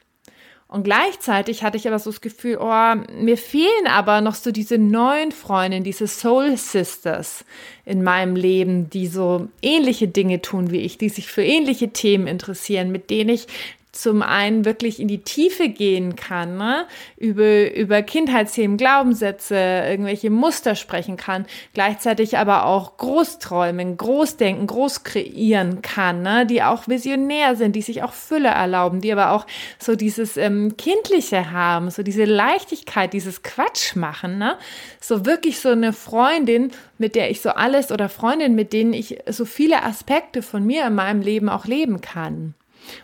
Und 0.68 0.82
gleichzeitig 0.82 1.62
hatte 1.62 1.76
ich 1.76 1.86
aber 1.86 1.98
so 1.98 2.10
das 2.10 2.20
Gefühl, 2.20 2.58
oh, 2.60 2.94
mir 3.22 3.38
fehlen 3.38 3.86
aber 3.86 4.20
noch 4.20 4.34
so 4.34 4.50
diese 4.50 4.78
neuen 4.78 5.30
Freundinnen, 5.30 5.84
diese 5.84 6.08
Soul 6.08 6.56
Sisters 6.56 7.44
in 7.84 8.02
meinem 8.02 8.34
Leben, 8.34 8.90
die 8.90 9.06
so 9.06 9.48
ähnliche 9.62 10.08
Dinge 10.08 10.42
tun 10.42 10.72
wie 10.72 10.80
ich, 10.80 10.98
die 10.98 11.08
sich 11.08 11.28
für 11.28 11.44
ähnliche 11.44 11.90
Themen 11.90 12.26
interessieren, 12.26 12.90
mit 12.90 13.10
denen 13.10 13.30
ich 13.30 13.46
zum 13.96 14.22
einen 14.22 14.64
wirklich 14.64 15.00
in 15.00 15.08
die 15.08 15.22
Tiefe 15.22 15.68
gehen 15.68 16.16
kann, 16.16 16.56
ne? 16.56 16.86
über, 17.16 17.74
über 17.74 18.02
Kindheitsthemen, 18.02 18.76
Glaubenssätze, 18.76 19.56
irgendwelche 19.56 20.30
Muster 20.30 20.74
sprechen 20.74 21.16
kann, 21.16 21.46
gleichzeitig 21.74 22.38
aber 22.38 22.66
auch 22.66 22.96
groß 22.96 23.38
träumen, 23.38 23.96
groß 23.96 24.36
denken, 24.36 24.66
groß 24.66 25.04
kreieren 25.04 25.82
kann, 25.82 26.22
ne? 26.22 26.46
die 26.46 26.62
auch 26.62 26.88
visionär 26.88 27.56
sind, 27.56 27.76
die 27.76 27.82
sich 27.82 28.02
auch 28.02 28.12
Fülle 28.12 28.48
erlauben, 28.48 29.00
die 29.00 29.12
aber 29.12 29.32
auch 29.32 29.46
so 29.78 29.96
dieses 29.96 30.36
ähm, 30.36 30.76
Kindliche 30.76 31.50
haben, 31.50 31.90
so 31.90 32.02
diese 32.02 32.24
Leichtigkeit, 32.24 33.12
dieses 33.12 33.42
Quatsch 33.42 33.96
machen, 33.96 34.38
ne? 34.38 34.56
so 35.00 35.24
wirklich 35.24 35.60
so 35.60 35.70
eine 35.70 35.92
Freundin, 35.92 36.70
mit 36.98 37.14
der 37.14 37.30
ich 37.30 37.40
so 37.40 37.50
alles 37.50 37.90
oder 37.90 38.08
Freundin, 38.08 38.54
mit 38.54 38.72
denen 38.72 38.92
ich 38.92 39.18
so 39.28 39.44
viele 39.44 39.82
Aspekte 39.82 40.42
von 40.42 40.64
mir 40.64 40.86
in 40.86 40.94
meinem 40.94 41.20
Leben 41.20 41.48
auch 41.48 41.66
leben 41.66 42.00
kann. 42.00 42.54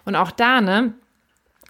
Und 0.04 0.16
auch 0.16 0.30
da, 0.30 0.60
ne, 0.60 0.94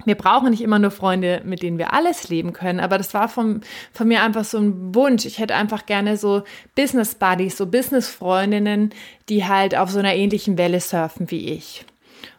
wir 0.04 0.14
brauchen 0.14 0.50
nicht 0.50 0.62
immer 0.62 0.78
nur 0.78 0.90
Freunde, 0.90 1.42
mit 1.45 1.62
denen 1.62 1.78
wir 1.78 1.92
alles 1.92 2.28
leben 2.28 2.52
können, 2.52 2.81
aber 2.81 2.99
das 2.99 3.14
war 3.14 3.28
von, 3.28 3.61
von 3.92 4.09
mir 4.09 4.23
einfach 4.23 4.45
so 4.45 4.59
ein 4.59 4.95
Wunsch. 4.95 5.25
Ich 5.26 5.38
hätte 5.38 5.54
einfach 5.54 5.87
gerne 5.87 6.16
so 6.16 6.42
Business 6.75 7.14
Buddies, 7.14 7.57
so 7.57 7.66
Business 7.66 8.09
Freundinnen, 8.09 8.90
die 9.28 9.45
halt 9.45 9.76
auf 9.76 9.90
so 9.90 9.99
einer 9.99 10.14
ähnlichen 10.14 10.59
Welle 10.59 10.81
surfen 10.81 11.31
wie 11.31 11.52
ich. 11.52 11.85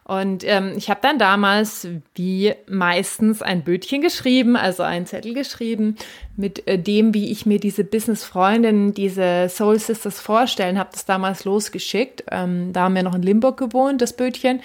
Und 0.06 0.44
ähm, 0.44 0.74
ich 0.76 0.90
habe 0.90 1.00
dann 1.02 1.18
damals, 1.18 1.88
wie 2.14 2.52
meistens, 2.68 3.40
ein 3.40 3.64
Bötchen 3.64 4.02
geschrieben, 4.02 4.54
also 4.54 4.82
einen 4.82 5.06
Zettel 5.06 5.32
geschrieben, 5.32 5.96
mit 6.36 6.66
äh, 6.68 6.78
dem, 6.78 7.14
wie 7.14 7.32
ich 7.32 7.46
mir 7.46 7.58
diese 7.58 7.84
Business-Freundinnen, 7.84 8.92
diese 8.92 9.48
Soul 9.48 9.78
Sisters 9.78 10.20
vorstellen, 10.20 10.78
habe 10.78 10.90
das 10.92 11.06
damals 11.06 11.46
losgeschickt. 11.46 12.24
Ähm, 12.30 12.74
da 12.74 12.82
haben 12.82 12.94
wir 12.94 13.02
noch 13.02 13.14
in 13.14 13.22
Limburg 13.22 13.56
gewohnt, 13.56 14.02
das 14.02 14.14
Bötchen 14.14 14.60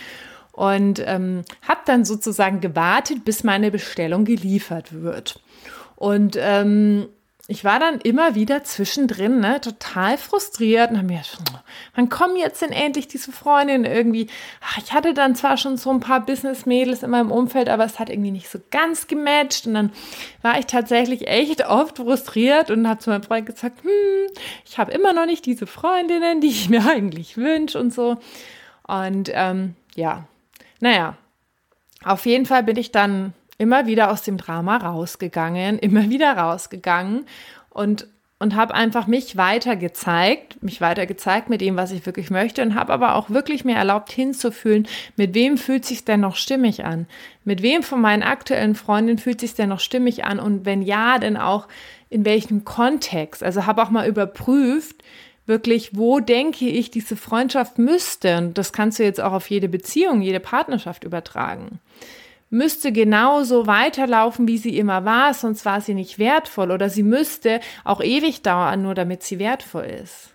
und 0.52 1.02
ähm, 1.06 1.44
habe 1.68 1.82
dann 1.86 2.06
sozusagen 2.06 2.62
gewartet, 2.62 3.26
bis 3.26 3.44
meine 3.44 3.72
Bestellung 3.72 4.26
geliefert 4.26 5.02
wird. 5.02 5.40
Und 5.96 6.38
ähm, 6.40 7.08
ich 7.52 7.64
war 7.66 7.80
dann 7.80 8.00
immer 8.02 8.36
wieder 8.36 8.64
zwischendrin 8.64 9.40
ne, 9.40 9.60
total 9.60 10.20
frustriert 10.20 10.92
und 10.92 10.98
habe 10.98 11.08
mir 11.08 11.24
schon, 11.24 11.44
wann 11.96 12.08
kommen 12.08 12.36
jetzt 12.36 12.62
denn 12.62 12.72
endlich 12.72 13.08
diese 13.08 13.32
Freundin 13.32 13.86
irgendwie? 13.86 14.28
Ach, 14.62 14.78
ich 14.78 14.94
hatte 14.94 15.16
dann 15.16 15.34
zwar 15.34 15.58
schon 15.58 15.76
so 15.76 15.90
ein 15.90 16.00
paar 16.00 16.24
Business-Mädels 16.24 17.02
in 17.02 17.10
meinem 17.10 17.32
Umfeld, 17.32 17.68
aber 17.68 17.86
es 17.86 17.98
hat 17.98 18.12
irgendwie 18.12 18.30
nicht 18.30 18.50
so 18.50 18.60
ganz 18.70 19.08
gematcht 19.08 19.66
und 19.66 19.74
dann 19.74 19.92
war 20.44 20.60
ich 20.60 20.68
tatsächlich 20.68 21.28
echt 21.28 21.66
oft 21.68 21.98
frustriert 21.98 22.70
und 22.70 22.88
habe 22.88 23.00
zu 23.00 23.10
meinem 23.10 23.24
Freund 23.24 23.48
gesagt, 23.48 23.82
hm, 23.82 24.32
ich 24.64 24.78
habe 24.78 24.92
immer 24.92 25.14
noch 25.14 25.26
nicht 25.26 25.48
diese 25.48 25.66
Freundinnen, 25.66 26.42
die 26.42 26.50
ich 26.50 26.70
mir 26.70 26.86
eigentlich 26.88 27.36
wünsche 27.36 27.80
und 27.80 27.92
so. 27.92 28.18
Und 28.86 29.32
ähm, 29.34 29.74
ja, 29.96 30.28
naja, 30.80 31.18
auf 32.04 32.26
jeden 32.26 32.46
Fall 32.46 32.64
bin 32.64 32.78
ich 32.78 32.92
dann 32.92 33.34
immer 33.58 33.86
wieder 33.86 34.12
aus 34.12 34.24
dem 34.24 34.38
Drama 34.38 34.78
rausgegangen, 34.78 35.80
immer 35.80 36.10
wieder 36.10 36.38
rausgegangen 36.38 37.26
und 37.70 38.08
und 38.42 38.56
habe 38.56 38.74
einfach 38.74 39.06
mich 39.06 39.36
weiter 39.36 39.76
gezeigt, 39.76 40.64
mich 40.64 40.80
weiter 40.80 41.06
gezeigt 41.06 41.50
mit 41.50 41.60
dem, 41.60 41.76
was 41.76 41.92
ich 41.92 42.06
wirklich 42.06 42.30
möchte 42.30 42.62
und 42.62 42.74
habe 42.74 42.94
aber 42.94 43.16
auch 43.16 43.30
wirklich 43.30 43.66
mir 43.66 43.76
erlaubt 43.76 44.12
hinzufühlen, 44.14 44.88
mit 45.18 45.34
wem 45.34 45.58
fühlt 45.58 45.84
sich 45.84 46.06
denn 46.06 46.22
noch 46.22 46.38
stimmig 46.38 46.86
an? 46.86 47.06
Mit 47.44 47.62
wem 47.62 47.84
von 47.84 48.00
meinen 48.00 48.24
aktuellen 48.24 48.76
Freundinnen 48.76 49.18
fühlt 49.18 49.42
sich 49.42 49.56
denn 49.56 49.68
noch 49.68 49.82
stimmig 49.82 50.24
an 50.24 50.40
und 50.40 50.66
wenn 50.66 50.82
ja, 50.82 51.20
denn 51.20 51.36
auch 51.36 51.68
in 52.10 52.24
welchem 52.24 52.64
Kontext? 52.64 53.44
Also 53.44 53.66
habe 53.66 53.84
auch 53.84 53.90
mal 53.90 54.08
überprüft, 54.08 55.04
wirklich, 55.50 55.98
wo 55.98 56.22
denke 56.22 56.70
ich, 56.70 56.92
diese 56.92 57.18
Freundschaft 57.18 57.78
müsste, 57.78 58.38
und 58.38 58.58
das 58.58 58.72
kannst 58.72 59.00
du 59.00 59.04
jetzt 59.04 59.20
auch 59.20 59.34
auf 59.34 59.50
jede 59.50 59.68
Beziehung, 59.68 60.22
jede 60.22 60.40
Partnerschaft 60.40 61.04
übertragen, 61.04 61.80
müsste 62.50 62.92
genauso 62.92 63.68
weiterlaufen, 63.68 64.48
wie 64.48 64.58
sie 64.58 64.78
immer 64.78 65.04
war, 65.04 65.34
sonst 65.34 65.66
war 65.66 65.82
sie 65.82 65.94
nicht 65.94 66.18
wertvoll 66.18 66.72
oder 66.72 66.90
sie 66.90 67.04
müsste 67.04 67.60
auch 67.84 68.02
ewig 68.02 68.42
dauern, 68.42 68.82
nur 68.82 68.96
damit 68.96 69.24
sie 69.24 69.40
wertvoll 69.40 69.86
ist. 69.86 70.30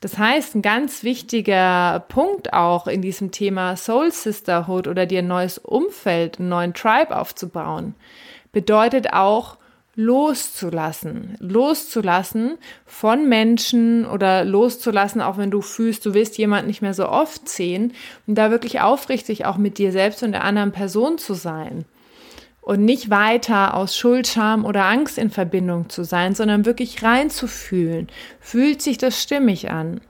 Das 0.00 0.16
heißt, 0.16 0.54
ein 0.54 0.62
ganz 0.62 1.02
wichtiger 1.04 2.04
Punkt 2.08 2.54
auch 2.54 2.86
in 2.86 3.02
diesem 3.02 3.32
Thema 3.32 3.76
Soul 3.76 4.10
Sisterhood 4.10 4.88
oder 4.88 5.04
dir 5.04 5.18
ein 5.18 5.28
neues 5.28 5.58
Umfeld, 5.58 6.38
einen 6.38 6.48
neuen 6.48 6.72
Tribe 6.72 7.16
aufzubauen, 7.16 7.94
bedeutet 8.52 9.12
auch, 9.12 9.58
loszulassen, 10.00 11.36
loszulassen 11.40 12.56
von 12.86 13.28
Menschen 13.28 14.06
oder 14.06 14.44
loszulassen, 14.44 15.20
auch 15.20 15.36
wenn 15.36 15.50
du 15.50 15.60
fühlst, 15.60 16.06
du 16.06 16.14
willst 16.14 16.38
jemand 16.38 16.66
nicht 16.66 16.80
mehr 16.80 16.94
so 16.94 17.06
oft 17.06 17.48
sehen 17.48 17.92
und 18.26 18.36
da 18.36 18.50
wirklich 18.50 18.80
aufrichtig 18.80 19.44
auch 19.44 19.58
mit 19.58 19.76
dir 19.76 19.92
selbst 19.92 20.22
und 20.22 20.32
der 20.32 20.44
anderen 20.44 20.72
Person 20.72 21.18
zu 21.18 21.34
sein 21.34 21.84
und 22.62 22.82
nicht 22.84 23.10
weiter 23.10 23.74
aus 23.74 23.96
Schuld, 23.96 24.26
Scham 24.26 24.64
oder 24.64 24.86
Angst 24.86 25.18
in 25.18 25.30
Verbindung 25.30 25.90
zu 25.90 26.02
sein, 26.04 26.34
sondern 26.34 26.64
wirklich 26.64 27.02
reinzufühlen. 27.02 28.08
Fühlt 28.40 28.80
sich 28.80 28.96
das 28.96 29.22
stimmig 29.22 29.70
an? 29.70 30.00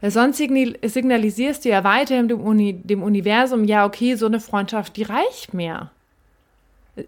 Sonst 0.00 0.36
signalisierst 0.36 1.64
du 1.64 1.70
ja 1.70 1.82
weiterhin 1.82 2.28
dem, 2.28 2.40
Uni, 2.40 2.74
dem 2.74 3.02
Universum, 3.02 3.64
ja, 3.64 3.84
okay, 3.84 4.14
so 4.14 4.26
eine 4.26 4.38
Freundschaft, 4.38 4.96
die 4.96 5.02
reicht 5.02 5.54
mir. 5.54 5.90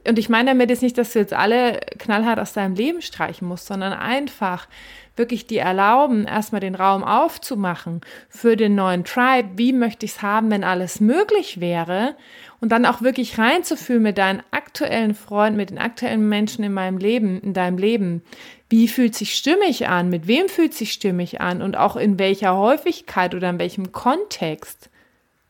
Und 0.07 0.19
ich 0.19 0.29
meine 0.29 0.51
damit 0.51 0.69
jetzt 0.69 0.83
nicht, 0.83 0.99
dass 0.99 1.13
du 1.15 1.19
jetzt 1.19 1.33
alle 1.33 1.81
knallhart 1.99 2.39
aus 2.39 2.53
deinem 2.53 2.75
Leben 2.75 3.01
streichen 3.01 3.49
musst, 3.49 3.67
sondern 3.67 3.95
einfach 3.95 4.69
wirklich 5.17 5.47
dir 5.47 5.63
erlauben, 5.63 6.27
erstmal 6.27 6.61
den 6.61 6.75
Raum 6.75 7.03
aufzumachen 7.03 8.03
für 8.29 8.57
den 8.57 8.75
neuen 8.75 9.05
Tribe. 9.05 9.51
Wie 9.57 9.73
möchte 9.73 10.07
ich 10.07 10.13
es 10.13 10.23
haben, 10.23 10.51
wenn 10.51 10.63
alles 10.63 11.01
möglich 11.01 11.61
wäre? 11.61 12.15
Und 12.61 12.71
dann 12.71 12.87
auch 12.87 13.03
wirklich 13.03 13.39
reinzufühlen 13.39 14.03
mit 14.03 14.19
deinen 14.19 14.43
aktuellen 14.51 15.15
Freunden, 15.15 15.57
mit 15.57 15.71
den 15.71 15.79
aktuellen 15.79 16.29
Menschen 16.29 16.65
in 16.65 16.73
meinem 16.73 16.99
Leben, 16.99 17.41
in 17.41 17.55
deinem 17.55 17.79
Leben. 17.79 18.23
Wie 18.69 18.89
fühlt 18.89 19.15
sich 19.15 19.35
stimmig 19.35 19.89
an? 19.89 20.11
Mit 20.11 20.27
wem 20.27 20.49
fühlt 20.49 20.75
sich 20.75 20.93
stimmig 20.93 21.41
an? 21.41 21.63
Und 21.63 21.77
auch 21.77 21.97
in 21.97 22.19
welcher 22.19 22.57
Häufigkeit 22.57 23.35
oder 23.35 23.51
in 23.51 23.59
welchem 23.59 23.93
Kontext? 23.93 24.91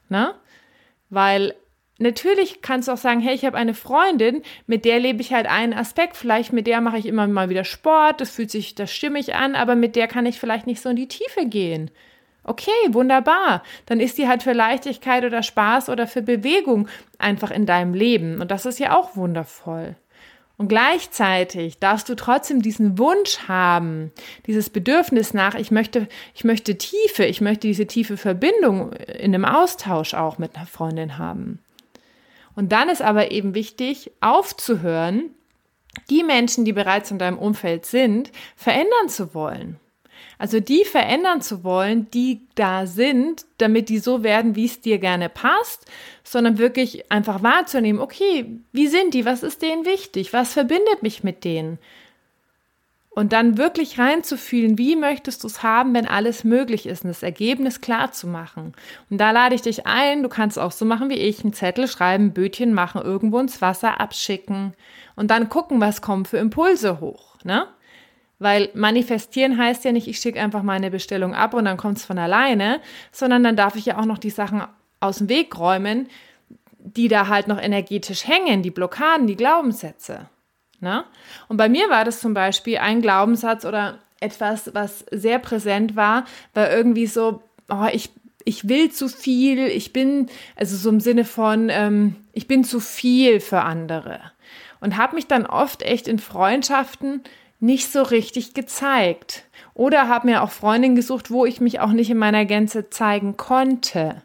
Na? 0.08 0.34
Weil 1.10 1.54
Natürlich 1.98 2.62
kannst 2.62 2.86
du 2.86 2.92
auch 2.92 2.98
sagen, 2.98 3.20
hey, 3.20 3.34
ich 3.34 3.44
habe 3.44 3.56
eine 3.56 3.74
Freundin, 3.74 4.42
mit 4.66 4.84
der 4.84 5.00
lebe 5.00 5.20
ich 5.20 5.32
halt 5.32 5.46
einen 5.46 5.74
Aspekt, 5.74 6.16
vielleicht 6.16 6.52
mit 6.52 6.68
der 6.68 6.80
mache 6.80 6.98
ich 6.98 7.06
immer 7.06 7.26
mal 7.26 7.48
wieder 7.48 7.64
Sport, 7.64 8.20
das 8.20 8.30
fühlt 8.30 8.52
sich, 8.52 8.76
das 8.76 8.92
stimmig 8.92 9.34
an, 9.34 9.56
aber 9.56 9.74
mit 9.74 9.96
der 9.96 10.06
kann 10.06 10.24
ich 10.24 10.38
vielleicht 10.38 10.68
nicht 10.68 10.80
so 10.80 10.90
in 10.90 10.96
die 10.96 11.08
Tiefe 11.08 11.46
gehen. 11.46 11.90
Okay, 12.44 12.70
wunderbar. 12.90 13.62
Dann 13.84 14.00
ist 14.00 14.16
die 14.16 14.28
halt 14.28 14.42
für 14.42 14.52
Leichtigkeit 14.52 15.24
oder 15.24 15.42
Spaß 15.42 15.90
oder 15.90 16.06
für 16.06 16.22
Bewegung 16.22 16.88
einfach 17.18 17.50
in 17.50 17.66
deinem 17.66 17.92
Leben. 17.92 18.40
Und 18.40 18.50
das 18.50 18.64
ist 18.64 18.78
ja 18.78 18.96
auch 18.96 19.16
wundervoll. 19.16 19.96
Und 20.56 20.68
gleichzeitig 20.68 21.78
darfst 21.78 22.08
du 22.08 22.14
trotzdem 22.14 22.62
diesen 22.62 22.98
Wunsch 22.98 23.40
haben, 23.48 24.12
dieses 24.46 24.70
Bedürfnis 24.70 25.34
nach, 25.34 25.54
ich 25.54 25.70
möchte, 25.70 26.08
ich 26.34 26.42
möchte 26.42 26.78
Tiefe, 26.78 27.24
ich 27.24 27.40
möchte 27.40 27.66
diese 27.68 27.86
tiefe 27.86 28.16
Verbindung 28.16 28.92
in 28.92 29.34
einem 29.34 29.44
Austausch 29.44 30.14
auch 30.14 30.38
mit 30.38 30.56
einer 30.56 30.66
Freundin 30.66 31.18
haben. 31.18 31.60
Und 32.58 32.72
dann 32.72 32.88
ist 32.88 33.02
aber 33.02 33.30
eben 33.30 33.54
wichtig, 33.54 34.10
aufzuhören, 34.20 35.30
die 36.10 36.24
Menschen, 36.24 36.64
die 36.64 36.72
bereits 36.72 37.08
in 37.12 37.20
deinem 37.20 37.38
Umfeld 37.38 37.86
sind, 37.86 38.32
verändern 38.56 39.08
zu 39.08 39.32
wollen. 39.32 39.78
Also 40.38 40.58
die 40.58 40.84
verändern 40.84 41.40
zu 41.40 41.62
wollen, 41.62 42.10
die 42.10 42.48
da 42.56 42.86
sind, 42.86 43.46
damit 43.58 43.88
die 43.88 44.00
so 44.00 44.24
werden, 44.24 44.56
wie 44.56 44.64
es 44.64 44.80
dir 44.80 44.98
gerne 44.98 45.28
passt, 45.28 45.86
sondern 46.24 46.58
wirklich 46.58 47.12
einfach 47.12 47.44
wahrzunehmen, 47.44 48.02
okay, 48.02 48.58
wie 48.72 48.88
sind 48.88 49.14
die, 49.14 49.24
was 49.24 49.44
ist 49.44 49.62
denen 49.62 49.86
wichtig, 49.86 50.32
was 50.32 50.52
verbindet 50.52 51.04
mich 51.04 51.22
mit 51.22 51.44
denen? 51.44 51.78
Und 53.18 53.32
dann 53.32 53.58
wirklich 53.58 53.98
reinzufühlen, 53.98 54.78
wie 54.78 54.94
möchtest 54.94 55.42
du 55.42 55.48
es 55.48 55.64
haben, 55.64 55.92
wenn 55.92 56.06
alles 56.06 56.44
möglich 56.44 56.86
ist 56.86 57.02
und 57.02 57.08
das 57.08 57.24
Ergebnis 57.24 57.80
klar 57.80 58.12
zu 58.12 58.28
machen. 58.28 58.74
Und 59.10 59.18
da 59.18 59.32
lade 59.32 59.56
ich 59.56 59.62
dich 59.62 59.88
ein, 59.88 60.22
du 60.22 60.28
kannst 60.28 60.56
auch 60.56 60.70
so 60.70 60.84
machen 60.84 61.10
wie 61.10 61.14
ich, 61.18 61.42
einen 61.42 61.52
Zettel 61.52 61.88
schreiben, 61.88 62.32
Bötchen 62.32 62.72
machen, 62.72 63.02
irgendwo 63.02 63.40
ins 63.40 63.60
Wasser 63.60 64.00
abschicken 64.00 64.72
und 65.16 65.32
dann 65.32 65.48
gucken, 65.48 65.80
was 65.80 66.00
kommt 66.00 66.28
für 66.28 66.36
Impulse 66.36 67.00
hoch. 67.00 67.34
Ne? 67.42 67.66
Weil 68.38 68.70
manifestieren 68.74 69.58
heißt 69.58 69.84
ja 69.84 69.90
nicht, 69.90 70.06
ich 70.06 70.20
schicke 70.20 70.40
einfach 70.40 70.62
meine 70.62 70.92
Bestellung 70.92 71.34
ab 71.34 71.54
und 71.54 71.64
dann 71.64 71.76
kommt 71.76 71.98
es 71.98 72.04
von 72.04 72.18
alleine, 72.18 72.80
sondern 73.10 73.42
dann 73.42 73.56
darf 73.56 73.74
ich 73.74 73.86
ja 73.86 73.98
auch 73.98 74.06
noch 74.06 74.18
die 74.18 74.30
Sachen 74.30 74.62
aus 75.00 75.18
dem 75.18 75.28
Weg 75.28 75.58
räumen, 75.58 76.06
die 76.78 77.08
da 77.08 77.26
halt 77.26 77.48
noch 77.48 77.60
energetisch 77.60 78.28
hängen, 78.28 78.62
die 78.62 78.70
Blockaden, 78.70 79.26
die 79.26 79.34
Glaubenssätze. 79.34 80.28
Ne? 80.80 81.04
Und 81.48 81.56
bei 81.56 81.68
mir 81.68 81.90
war 81.90 82.04
das 82.04 82.20
zum 82.20 82.34
Beispiel 82.34 82.78
ein 82.78 83.02
Glaubenssatz 83.02 83.64
oder 83.64 83.98
etwas, 84.20 84.74
was 84.74 85.04
sehr 85.10 85.38
präsent 85.38 85.96
war, 85.96 86.24
war 86.54 86.70
irgendwie 86.70 87.06
so, 87.06 87.42
oh, 87.68 87.86
ich, 87.92 88.10
ich 88.44 88.68
will 88.68 88.90
zu 88.90 89.08
viel, 89.08 89.66
ich 89.66 89.92
bin, 89.92 90.28
also 90.56 90.76
so 90.76 90.88
im 90.88 91.00
Sinne 91.00 91.24
von, 91.24 91.68
ähm, 91.70 92.16
ich 92.32 92.48
bin 92.48 92.64
zu 92.64 92.80
viel 92.80 93.40
für 93.40 93.62
andere. 93.62 94.20
Und 94.80 94.96
habe 94.96 95.16
mich 95.16 95.26
dann 95.26 95.46
oft 95.46 95.82
echt 95.82 96.06
in 96.06 96.18
Freundschaften 96.18 97.22
nicht 97.60 97.90
so 97.90 98.02
richtig 98.02 98.54
gezeigt. 98.54 99.44
Oder 99.74 100.08
habe 100.08 100.28
mir 100.28 100.42
auch 100.42 100.50
Freundinnen 100.50 100.94
gesucht, 100.94 101.30
wo 101.30 101.44
ich 101.44 101.60
mich 101.60 101.80
auch 101.80 101.90
nicht 101.90 102.10
in 102.10 102.18
meiner 102.18 102.44
Gänze 102.44 102.90
zeigen 102.90 103.36
konnte. 103.36 104.22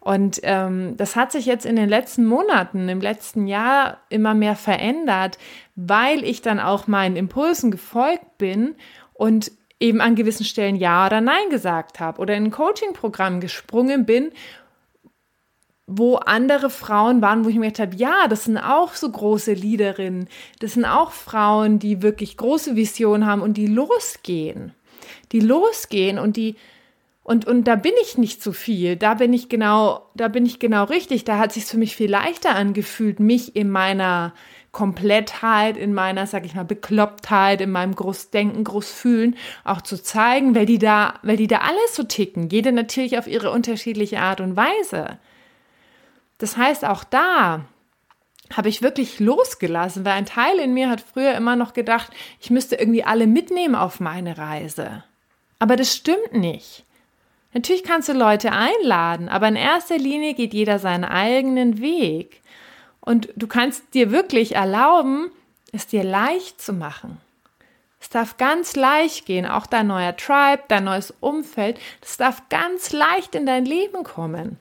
Und 0.00 0.40
ähm, 0.42 0.96
das 0.96 1.16
hat 1.16 1.32
sich 1.32 1.44
jetzt 1.44 1.66
in 1.66 1.76
den 1.76 1.88
letzten 1.88 2.24
Monaten, 2.24 2.88
im 2.88 3.00
letzten 3.00 3.46
Jahr 3.46 3.98
immer 4.08 4.34
mehr 4.34 4.56
verändert, 4.56 5.38
weil 5.74 6.24
ich 6.24 6.40
dann 6.40 6.60
auch 6.60 6.86
meinen 6.86 7.16
Impulsen 7.16 7.70
gefolgt 7.70 8.38
bin 8.38 8.76
und 9.12 9.50
eben 9.80 10.00
an 10.00 10.14
gewissen 10.14 10.44
Stellen 10.44 10.76
Ja 10.76 11.06
oder 11.06 11.20
Nein 11.20 11.50
gesagt 11.50 12.00
habe 12.00 12.20
oder 12.20 12.34
in 12.34 12.44
ein 12.44 12.50
Coaching-Programm 12.50 13.40
gesprungen 13.40 14.06
bin 14.06 14.30
wo 15.90 16.16
andere 16.16 16.68
Frauen 16.68 17.22
waren, 17.22 17.44
wo 17.44 17.48
ich 17.48 17.56
mir 17.56 17.72
gedacht 17.72 17.80
habe, 17.80 17.96
ja, 17.96 18.28
das 18.28 18.44
sind 18.44 18.58
auch 18.58 18.92
so 18.92 19.10
große 19.10 19.54
Leaderinnen, 19.54 20.28
das 20.60 20.74
sind 20.74 20.84
auch 20.84 21.12
Frauen, 21.12 21.78
die 21.78 22.02
wirklich 22.02 22.36
große 22.36 22.76
Visionen 22.76 23.26
haben 23.26 23.40
und 23.40 23.56
die 23.56 23.66
losgehen, 23.66 24.74
die 25.32 25.40
losgehen 25.40 26.18
und 26.18 26.36
die 26.36 26.56
und, 27.28 27.46
und 27.46 27.64
da 27.64 27.76
bin 27.76 27.92
ich 28.00 28.16
nicht 28.16 28.42
zu 28.42 28.54
viel, 28.54 28.96
da 28.96 29.12
bin 29.12 29.34
ich 29.34 29.50
genau, 29.50 30.08
da 30.14 30.28
bin 30.28 30.46
ich 30.46 30.58
genau 30.60 30.84
richtig, 30.84 31.24
da 31.24 31.36
hat 31.36 31.52
sich 31.52 31.66
für 31.66 31.76
mich 31.76 31.94
viel 31.94 32.10
leichter 32.10 32.54
angefühlt, 32.54 33.20
mich 33.20 33.54
in 33.54 33.68
meiner 33.68 34.32
Komplettheit, 34.72 35.76
in 35.76 35.92
meiner, 35.92 36.26
sag 36.26 36.46
ich 36.46 36.54
mal, 36.54 36.64
Beklopptheit, 36.64 37.60
in 37.60 37.70
meinem 37.70 37.94
Großdenken, 37.94 38.64
Großfühlen 38.64 39.36
auch 39.64 39.82
zu 39.82 40.02
zeigen, 40.02 40.54
weil 40.54 40.64
die 40.64 40.78
da, 40.78 41.16
weil 41.22 41.36
die 41.36 41.48
da 41.48 41.58
alles 41.58 41.94
so 41.94 42.02
ticken, 42.02 42.48
jede 42.48 42.72
natürlich 42.72 43.18
auf 43.18 43.26
ihre 43.26 43.50
unterschiedliche 43.50 44.20
Art 44.20 44.40
und 44.40 44.56
Weise. 44.56 45.18
Das 46.38 46.56
heißt, 46.56 46.86
auch 46.86 47.04
da 47.04 47.66
habe 48.54 48.70
ich 48.70 48.80
wirklich 48.80 49.20
losgelassen, 49.20 50.06
weil 50.06 50.12
ein 50.12 50.24
Teil 50.24 50.58
in 50.60 50.72
mir 50.72 50.88
hat 50.88 51.02
früher 51.02 51.34
immer 51.34 51.56
noch 51.56 51.74
gedacht, 51.74 52.10
ich 52.40 52.48
müsste 52.48 52.76
irgendwie 52.76 53.04
alle 53.04 53.26
mitnehmen 53.26 53.74
auf 53.74 54.00
meine 54.00 54.38
Reise. 54.38 55.04
Aber 55.58 55.76
das 55.76 55.94
stimmt 55.94 56.32
nicht. 56.32 56.86
Natürlich 57.54 57.82
kannst 57.82 58.08
du 58.08 58.12
Leute 58.12 58.52
einladen, 58.52 59.28
aber 59.28 59.48
in 59.48 59.56
erster 59.56 59.98
Linie 59.98 60.34
geht 60.34 60.52
jeder 60.52 60.78
seinen 60.78 61.04
eigenen 61.04 61.80
Weg. 61.80 62.42
Und 63.00 63.28
du 63.36 63.46
kannst 63.46 63.94
dir 63.94 64.10
wirklich 64.10 64.54
erlauben, 64.54 65.30
es 65.72 65.86
dir 65.86 66.04
leicht 66.04 66.60
zu 66.60 66.72
machen. 66.72 67.18
Es 68.00 68.10
darf 68.10 68.36
ganz 68.36 68.76
leicht 68.76 69.26
gehen, 69.26 69.46
auch 69.46 69.66
dein 69.66 69.88
neuer 69.88 70.16
Tribe, 70.16 70.62
dein 70.68 70.84
neues 70.84 71.12
Umfeld, 71.20 71.80
das 72.00 72.16
darf 72.16 72.48
ganz 72.48 72.92
leicht 72.92 73.34
in 73.34 73.46
dein 73.46 73.64
Leben 73.64 74.04
kommen. 74.04 74.58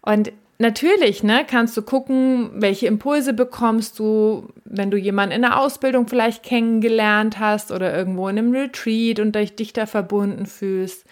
Und 0.00 0.32
natürlich, 0.58 1.22
ne, 1.22 1.44
kannst 1.48 1.76
du 1.76 1.82
gucken, 1.82 2.50
welche 2.54 2.86
Impulse 2.86 3.32
bekommst 3.32 3.98
du, 3.98 4.48
wenn 4.64 4.90
du 4.90 4.96
jemanden 4.96 5.34
in 5.34 5.42
der 5.42 5.58
Ausbildung 5.58 6.06
vielleicht 6.08 6.42
kennengelernt 6.42 7.38
hast 7.38 7.72
oder 7.72 7.94
irgendwo 7.94 8.28
in 8.28 8.38
einem 8.38 8.52
Retreat 8.52 9.18
und 9.18 9.34
dich 9.34 9.72
da 9.72 9.86
verbunden 9.86 10.46
fühlst. 10.46 11.04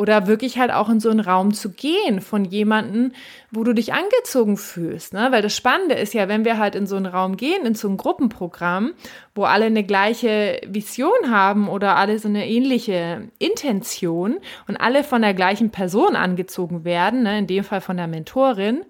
Oder 0.00 0.26
wirklich 0.26 0.56
halt 0.56 0.72
auch 0.72 0.88
in 0.88 0.98
so 0.98 1.10
einen 1.10 1.20
Raum 1.20 1.52
zu 1.52 1.72
gehen 1.72 2.22
von 2.22 2.46
jemandem, 2.46 3.12
wo 3.50 3.64
du 3.64 3.74
dich 3.74 3.92
angezogen 3.92 4.56
fühlst. 4.56 5.12
Ne? 5.12 5.28
Weil 5.30 5.42
das 5.42 5.54
Spannende 5.54 5.94
ist 5.94 6.14
ja, 6.14 6.26
wenn 6.26 6.46
wir 6.46 6.56
halt 6.56 6.74
in 6.74 6.86
so 6.86 6.96
einen 6.96 7.04
Raum 7.04 7.36
gehen, 7.36 7.66
in 7.66 7.74
so 7.74 7.86
ein 7.86 7.98
Gruppenprogramm, 7.98 8.94
wo 9.34 9.44
alle 9.44 9.66
eine 9.66 9.84
gleiche 9.84 10.58
Vision 10.66 11.30
haben 11.30 11.68
oder 11.68 11.96
alle 11.96 12.18
so 12.18 12.28
eine 12.28 12.48
ähnliche 12.48 13.28
Intention 13.38 14.38
und 14.66 14.78
alle 14.78 15.04
von 15.04 15.20
der 15.20 15.34
gleichen 15.34 15.68
Person 15.68 16.16
angezogen 16.16 16.86
werden, 16.86 17.24
ne? 17.24 17.40
in 17.40 17.46
dem 17.46 17.62
Fall 17.62 17.82
von 17.82 17.98
der 17.98 18.06
Mentorin, 18.06 18.86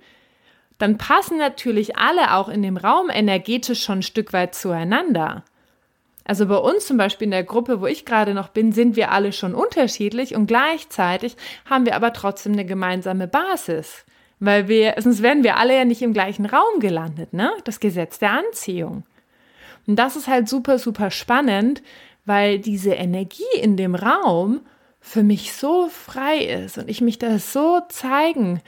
dann 0.79 0.97
passen 0.97 1.39
natürlich 1.39 1.97
alle 1.97 2.35
auch 2.35 2.49
in 2.49 2.63
dem 2.63 2.77
Raum 2.77 3.11
energetisch 3.11 3.83
schon 3.83 3.99
ein 3.99 4.03
Stück 4.03 4.33
weit 4.33 4.55
zueinander. 4.55 5.43
Also 6.25 6.47
bei 6.47 6.57
uns 6.57 6.87
zum 6.87 6.97
Beispiel 6.97 7.27
in 7.27 7.33
der 7.33 7.45
Gruppe, 7.45 7.81
wo 7.81 7.87
ich 7.87 8.05
gerade 8.05 8.35
noch 8.35 8.49
bin, 8.49 8.73
sind 8.73 8.97
wir 8.97 9.11
alle 9.11 9.33
schon 9.33 9.55
unterschiedlich 9.55 10.35
und 10.35 10.47
gleichzeitig 10.47 11.37
haben 11.69 11.87
wir 11.87 11.97
aber 11.97 12.13
trotzdem 12.13 12.53
eine 12.53 12.65
gemeinsame 12.65 13.27
Basis. 13.27 14.05
Weil 14.39 14.69
wir, 14.69 14.95
sonst 14.99 15.23
wären 15.23 15.45
wir 15.45 15.57
alle 15.57 15.77
ja 15.77 15.85
nicht 15.85 16.03
im 16.03 16.13
gleichen 16.13 16.47
Raum 16.47 16.81
gelandet, 16.81 17.33
ne? 17.33 17.51
Das 17.65 17.79
Gesetz 17.79 18.19
der 18.19 18.33
Anziehung. 18.33 19.05
Und 19.87 19.97
das 19.97 20.17
ist 20.17 20.29
halt 20.29 20.49
super, 20.49 20.79
super 20.79 21.11
spannend, 21.11 21.83
weil 22.25 22.59
diese 22.59 22.93
Energie 22.93 23.43
in 23.61 23.77
dem 23.77 23.95
Raum 23.95 24.61
für 25.01 25.23
mich 25.23 25.53
so 25.53 25.89
frei 25.89 26.39
ist 26.39 26.79
und 26.79 26.89
ich 26.89 27.01
mich 27.01 27.19
da 27.19 27.39
so 27.39 27.81
zeigen 27.89 28.61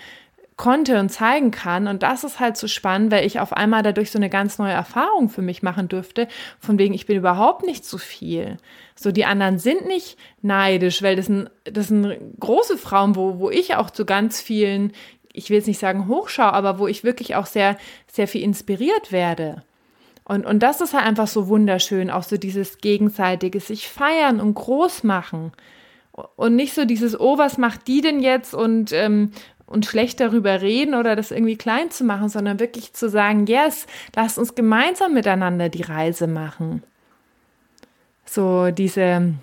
konnte 0.57 1.01
und 1.01 1.09
zeigen 1.09 1.51
kann. 1.51 1.87
Und 1.89 2.03
das 2.03 2.25
ist 2.25 2.41
halt 2.41 2.57
so 2.57 2.69
spannend, 2.69 3.11
weil 3.11 3.27
ich 3.27 3.41
auf 3.41 3.53
einmal 3.53 3.83
dadurch 3.83 4.11
so 4.11 4.19
eine 4.19 4.31
ganz 4.31 4.59
neue 4.59 4.73
Erfahrung 4.73 5.29
für 5.29 5.43
mich 5.43 5.63
machen 5.63 5.89
dürfte, 5.89 6.29
von 6.61 6.79
wegen, 6.79 6.95
ich 6.95 7.07
bin 7.07 7.17
überhaupt 7.17 7.65
nicht 7.65 7.85
zu 7.85 7.99
viel. 7.99 8.59
So, 8.95 9.13
die 9.13 9.25
anderen 9.25 9.59
sind 9.59 9.87
nicht 9.87 10.19
neidisch, 10.43 11.03
weil 11.03 11.17
das 11.17 11.27
sind, 11.27 11.51
das 11.65 11.89
sind 11.89 12.17
große 12.39 12.79
Frauen, 12.79 13.17
wo, 13.17 13.39
wo 13.39 13.51
ich 13.51 13.75
auch 13.77 13.91
zu 13.91 14.05
ganz 14.05 14.41
vielen, 14.41 14.93
ich 15.33 15.51
will 15.51 15.57
jetzt 15.57 15.67
nicht 15.67 15.81
sagen 15.81 16.09
Hochschau, 16.09 16.45
aber 16.45 16.79
wo 16.79 16.87
ich 16.87 17.05
wirklich 17.05 17.35
auch 17.35 17.47
sehr, 17.47 17.77
sehr 18.07 18.29
viel 18.29 18.43
inspiriert 18.43 19.11
werde. 19.13 19.63
Und, 20.25 20.47
und 20.47 20.63
das 20.63 20.81
ist 20.81 20.95
halt 20.95 21.05
einfach 21.05 21.27
so 21.27 21.49
wunderschön, 21.49 22.11
auch 22.11 22.23
so 22.23 22.37
dieses 22.37 22.79
gegenseitige 22.79 23.59
sich 23.61 23.89
feiern 23.89 24.41
und 24.41 24.55
groß 24.55 25.03
machen. 25.03 25.53
Und 26.37 26.57
nicht 26.57 26.75
so 26.75 26.85
dieses, 26.85 27.19
oh, 27.19 27.39
was 27.39 27.57
macht 27.57 27.89
die 27.89 28.03
denn 28.03 28.21
jetzt 28.21 28.53
und 28.55 28.93
ähm, 28.93 29.33
und 29.73 29.87
schlecht 29.87 30.21
darüber 30.21 30.61
reden 30.61 30.95
oder 30.95 31.17
das 31.17 31.31
irgendwie 31.31 31.57
klein 31.57 31.91
zu 31.91 32.05
machen, 32.05 32.29
sondern 32.29 32.61
wirklich 32.61 32.93
zu 32.93 33.09
sagen, 33.09 33.47
yes, 33.47 33.87
lasst 34.15 34.39
uns 34.39 34.55
gemeinsam 34.55 35.15
miteinander 35.15 35.69
die 35.69 35.83
Reise 35.83 36.27
machen. 36.27 36.83
So 38.25 38.71
diese 38.71 39.35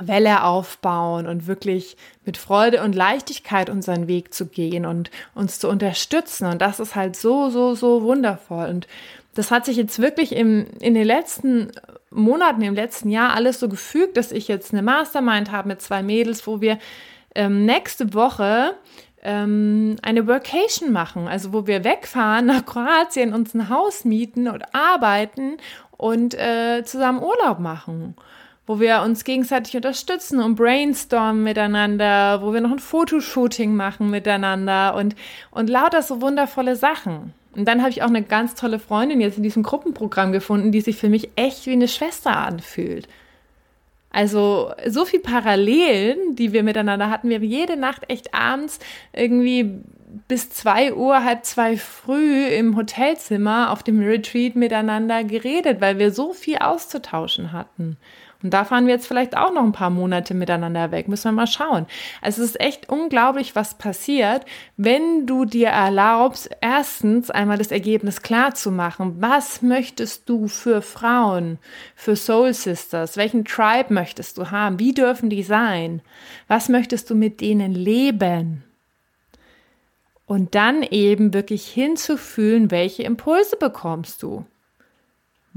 Welle 0.00 0.44
aufbauen 0.44 1.26
und 1.26 1.46
wirklich 1.46 1.96
mit 2.24 2.36
Freude 2.36 2.82
und 2.82 2.94
Leichtigkeit 2.94 3.70
unseren 3.70 4.08
Weg 4.08 4.34
zu 4.34 4.46
gehen 4.46 4.84
und 4.84 5.10
uns 5.34 5.58
zu 5.58 5.68
unterstützen. 5.68 6.46
Und 6.46 6.60
das 6.60 6.80
ist 6.80 6.94
halt 6.94 7.16
so, 7.16 7.48
so, 7.48 7.74
so 7.74 8.02
wundervoll. 8.02 8.68
Und 8.68 8.86
das 9.34 9.50
hat 9.50 9.64
sich 9.64 9.76
jetzt 9.76 9.98
wirklich 9.98 10.32
im, 10.34 10.66
in 10.80 10.94
den 10.94 11.06
letzten 11.06 11.72
Monaten, 12.10 12.62
im 12.62 12.74
letzten 12.74 13.10
Jahr 13.10 13.34
alles 13.34 13.60
so 13.60 13.68
gefügt, 13.68 14.16
dass 14.16 14.32
ich 14.32 14.48
jetzt 14.48 14.72
eine 14.72 14.82
Mastermind 14.82 15.50
habe 15.50 15.68
mit 15.68 15.82
zwei 15.82 16.02
Mädels, 16.02 16.46
wo 16.46 16.60
wir 16.60 16.78
ähm, 17.34 17.64
nächste 17.64 18.14
Woche 18.14 18.74
ähm, 19.26 19.96
eine 20.02 20.26
Workation 20.26 20.92
machen, 20.92 21.28
also 21.28 21.52
wo 21.52 21.66
wir 21.66 21.84
wegfahren 21.84 22.46
nach 22.46 22.64
Kroatien, 22.64 23.34
uns 23.34 23.52
ein 23.54 23.68
Haus 23.68 24.04
mieten 24.04 24.48
und 24.48 24.62
arbeiten 24.72 25.56
und 25.96 26.34
äh, 26.34 26.84
zusammen 26.84 27.22
Urlaub 27.22 27.58
machen 27.58 28.14
wo 28.66 28.80
wir 28.80 29.02
uns 29.02 29.22
gegenseitig 29.22 29.76
unterstützen 29.76 30.40
und 30.40 30.56
brainstormen 30.56 31.44
miteinander, 31.44 32.42
wo 32.42 32.52
wir 32.52 32.60
noch 32.60 32.72
ein 32.72 32.80
Fotoshooting 32.80 33.76
machen 33.76 34.10
miteinander 34.10 34.96
und, 34.96 35.14
und 35.52 35.70
lauter 35.70 36.02
so 36.02 36.20
wundervolle 36.20 36.74
Sachen. 36.74 37.32
Und 37.54 37.66
dann 37.66 37.80
habe 37.80 37.90
ich 37.90 38.02
auch 38.02 38.08
eine 38.08 38.22
ganz 38.22 38.54
tolle 38.54 38.78
Freundin 38.78 39.20
jetzt 39.20 39.36
in 39.36 39.42
diesem 39.42 39.62
Gruppenprogramm 39.62 40.32
gefunden, 40.32 40.72
die 40.72 40.80
sich 40.80 40.96
für 40.96 41.08
mich 41.08 41.30
echt 41.36 41.66
wie 41.66 41.72
eine 41.72 41.88
Schwester 41.88 42.36
anfühlt. 42.36 43.08
Also 44.16 44.72
so 44.86 45.04
viel 45.04 45.20
Parallelen, 45.20 46.36
die 46.36 46.54
wir 46.54 46.62
miteinander 46.62 47.10
hatten. 47.10 47.28
Wir 47.28 47.36
haben 47.36 47.44
jede 47.44 47.76
Nacht 47.76 48.08
echt 48.08 48.32
abends 48.32 48.78
irgendwie 49.12 49.82
bis 50.26 50.48
zwei 50.48 50.94
Uhr, 50.94 51.22
halb 51.22 51.44
zwei 51.44 51.76
früh 51.76 52.46
im 52.46 52.76
Hotelzimmer 52.76 53.70
auf 53.70 53.82
dem 53.82 54.00
Retreat 54.00 54.56
miteinander 54.56 55.22
geredet, 55.22 55.82
weil 55.82 55.98
wir 55.98 56.12
so 56.12 56.32
viel 56.32 56.56
auszutauschen 56.56 57.52
hatten. 57.52 57.98
Und 58.46 58.54
da 58.54 58.64
fahren 58.64 58.86
wir 58.86 58.94
jetzt 58.94 59.08
vielleicht 59.08 59.36
auch 59.36 59.52
noch 59.52 59.64
ein 59.64 59.72
paar 59.72 59.90
Monate 59.90 60.32
miteinander 60.32 60.92
weg. 60.92 61.08
Müssen 61.08 61.24
wir 61.24 61.32
mal 61.32 61.48
schauen. 61.48 61.86
Also 62.22 62.44
es 62.44 62.50
ist 62.50 62.60
echt 62.60 62.88
unglaublich, 62.88 63.56
was 63.56 63.76
passiert, 63.76 64.44
wenn 64.76 65.26
du 65.26 65.44
dir 65.44 65.70
erlaubst, 65.70 66.48
erstens 66.60 67.28
einmal 67.28 67.58
das 67.58 67.72
Ergebnis 67.72 68.22
klar 68.22 68.54
zu 68.54 68.70
machen. 68.70 69.16
Was 69.18 69.62
möchtest 69.62 70.28
du 70.28 70.46
für 70.46 70.80
Frauen, 70.80 71.58
für 71.96 72.14
Soul 72.14 72.54
Sisters? 72.54 73.16
Welchen 73.16 73.44
Tribe 73.44 73.92
möchtest 73.92 74.38
du 74.38 74.52
haben? 74.52 74.78
Wie 74.78 74.94
dürfen 74.94 75.28
die 75.28 75.42
sein? 75.42 76.00
Was 76.46 76.68
möchtest 76.68 77.10
du 77.10 77.16
mit 77.16 77.40
denen 77.40 77.74
leben? 77.74 78.62
Und 80.24 80.54
dann 80.54 80.84
eben 80.84 81.34
wirklich 81.34 81.66
hinzufühlen, 81.66 82.70
welche 82.70 83.02
Impulse 83.02 83.56
bekommst 83.56 84.22
du 84.22 84.46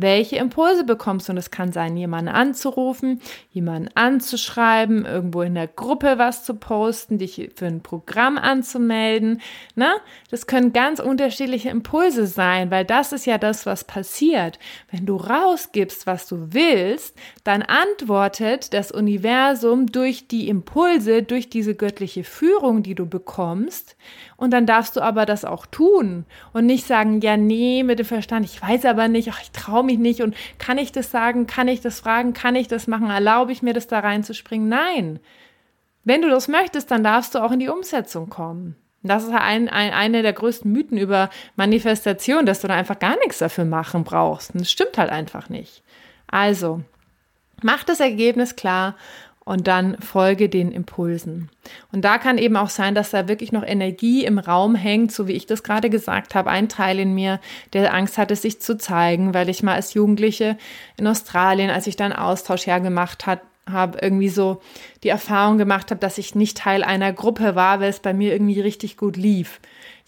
welche 0.01 0.37
Impulse 0.37 0.85
bekommst 0.85 1.27
du. 1.27 1.33
Und 1.33 1.37
es 1.37 1.51
kann 1.51 1.73
sein, 1.73 1.97
jemanden 1.97 2.29
anzurufen, 2.29 3.21
jemanden 3.51 3.89
anzuschreiben, 3.95 5.05
irgendwo 5.05 5.41
in 5.41 5.55
der 5.55 5.67
Gruppe 5.67 6.17
was 6.17 6.45
zu 6.45 6.55
posten, 6.55 7.17
dich 7.17 7.51
für 7.55 7.65
ein 7.65 7.81
Programm 7.81 8.37
anzumelden. 8.37 9.41
Ne? 9.75 9.89
Das 10.31 10.47
können 10.47 10.71
ganz 10.71 10.99
unterschiedliche 10.99 11.69
Impulse 11.69 12.27
sein, 12.27 12.71
weil 12.71 12.85
das 12.85 13.11
ist 13.11 13.25
ja 13.25 13.37
das, 13.37 13.65
was 13.65 13.83
passiert. 13.83 14.57
Wenn 14.89 15.05
du 15.05 15.17
rausgibst, 15.17 16.07
was 16.07 16.27
du 16.27 16.53
willst, 16.53 17.17
dann 17.43 17.61
antwortet 17.61 18.73
das 18.73 18.91
Universum 18.91 19.87
durch 19.87 20.27
die 20.27 20.47
Impulse, 20.47 21.23
durch 21.23 21.49
diese 21.49 21.75
göttliche 21.75 22.23
Führung, 22.23 22.83
die 22.83 22.95
du 22.95 23.05
bekommst. 23.05 23.97
Und 24.37 24.51
dann 24.51 24.65
darfst 24.65 24.95
du 24.95 25.01
aber 25.01 25.25
das 25.25 25.43
auch 25.43 25.65
tun 25.65 26.25
und 26.53 26.65
nicht 26.65 26.87
sagen, 26.87 27.19
ja, 27.19 27.35
nee, 27.35 27.83
mit 27.83 27.99
dem 27.99 28.05
Verstand, 28.05 28.45
ich 28.45 28.61
weiß 28.61 28.85
aber 28.85 29.09
nicht, 29.09 29.29
ach, 29.31 29.41
ich 29.41 29.51
traue 29.51 29.88
mich 29.89 29.99
nicht 29.99 30.21
und 30.21 30.35
kann 30.57 30.77
ich 30.77 30.91
das 30.91 31.11
sagen, 31.11 31.47
kann 31.47 31.67
ich 31.67 31.81
das 31.81 31.99
fragen, 31.99 32.33
kann 32.33 32.55
ich 32.55 32.67
das 32.67 32.87
machen, 32.87 33.09
erlaube 33.09 33.51
ich 33.51 33.61
mir 33.61 33.73
das 33.73 33.87
da 33.87 33.99
reinzuspringen? 33.99 34.69
Nein. 34.69 35.19
Wenn 36.03 36.21
du 36.21 36.29
das 36.29 36.47
möchtest, 36.47 36.91
dann 36.91 37.03
darfst 37.03 37.35
du 37.35 37.39
auch 37.39 37.51
in 37.51 37.59
die 37.59 37.69
Umsetzung 37.69 38.29
kommen. 38.29 38.75
Das 39.01 39.23
ist 39.23 39.31
ein, 39.31 39.69
ein, 39.69 39.93
eine 39.93 40.21
der 40.21 40.33
größten 40.33 40.71
Mythen 40.71 40.97
über 40.97 41.29
Manifestation, 41.55 42.45
dass 42.45 42.61
du 42.61 42.67
da 42.67 42.75
einfach 42.75 42.99
gar 42.99 43.17
nichts 43.19 43.37
dafür 43.37 43.65
machen 43.65 44.03
brauchst. 44.03 44.51
Das 44.53 44.69
stimmt 44.69 44.97
halt 44.97 45.09
einfach 45.09 45.49
nicht. 45.49 45.83
Also, 46.27 46.81
mach 47.61 47.83
das 47.83 48.01
Ergebnis 48.01 48.55
klar 48.55 48.95
und 49.49 49.65
dann 49.65 49.97
folge 49.99 50.47
den 50.47 50.71
Impulsen. 50.71 51.49
Und 51.91 52.05
da 52.05 52.19
kann 52.19 52.37
eben 52.37 52.55
auch 52.55 52.69
sein, 52.69 52.93
dass 52.93 53.09
da 53.09 53.27
wirklich 53.27 53.51
noch 53.51 53.63
Energie 53.63 54.23
im 54.23 54.37
Raum 54.37 54.75
hängt, 54.75 55.11
so 55.11 55.27
wie 55.27 55.31
ich 55.31 55.47
das 55.47 55.63
gerade 55.63 55.89
gesagt 55.89 56.35
habe. 56.35 56.51
Ein 56.51 56.69
Teil 56.69 56.99
in 56.99 57.15
mir, 57.15 57.39
der 57.73 57.91
Angst 57.95 58.19
hatte, 58.19 58.35
sich 58.35 58.61
zu 58.61 58.77
zeigen, 58.77 59.33
weil 59.33 59.49
ich 59.49 59.63
mal 59.63 59.73
als 59.73 59.95
Jugendliche 59.95 60.55
in 60.97 61.07
Australien, 61.07 61.71
als 61.71 61.87
ich 61.87 61.95
da 61.95 62.05
einen 62.05 62.13
Austausch 62.13 62.67
hergemacht 62.67 63.25
hat, 63.25 63.41
habe, 63.67 63.97
irgendwie 63.99 64.29
so 64.29 64.61
die 65.01 65.09
Erfahrung 65.09 65.57
gemacht 65.57 65.89
habe, 65.89 65.99
dass 65.99 66.19
ich 66.19 66.35
nicht 66.35 66.55
Teil 66.55 66.83
einer 66.83 67.11
Gruppe 67.11 67.55
war, 67.55 67.79
weil 67.79 67.89
es 67.89 68.01
bei 68.01 68.13
mir 68.13 68.31
irgendwie 68.31 68.61
richtig 68.61 68.97
gut 68.97 69.17
lief 69.17 69.59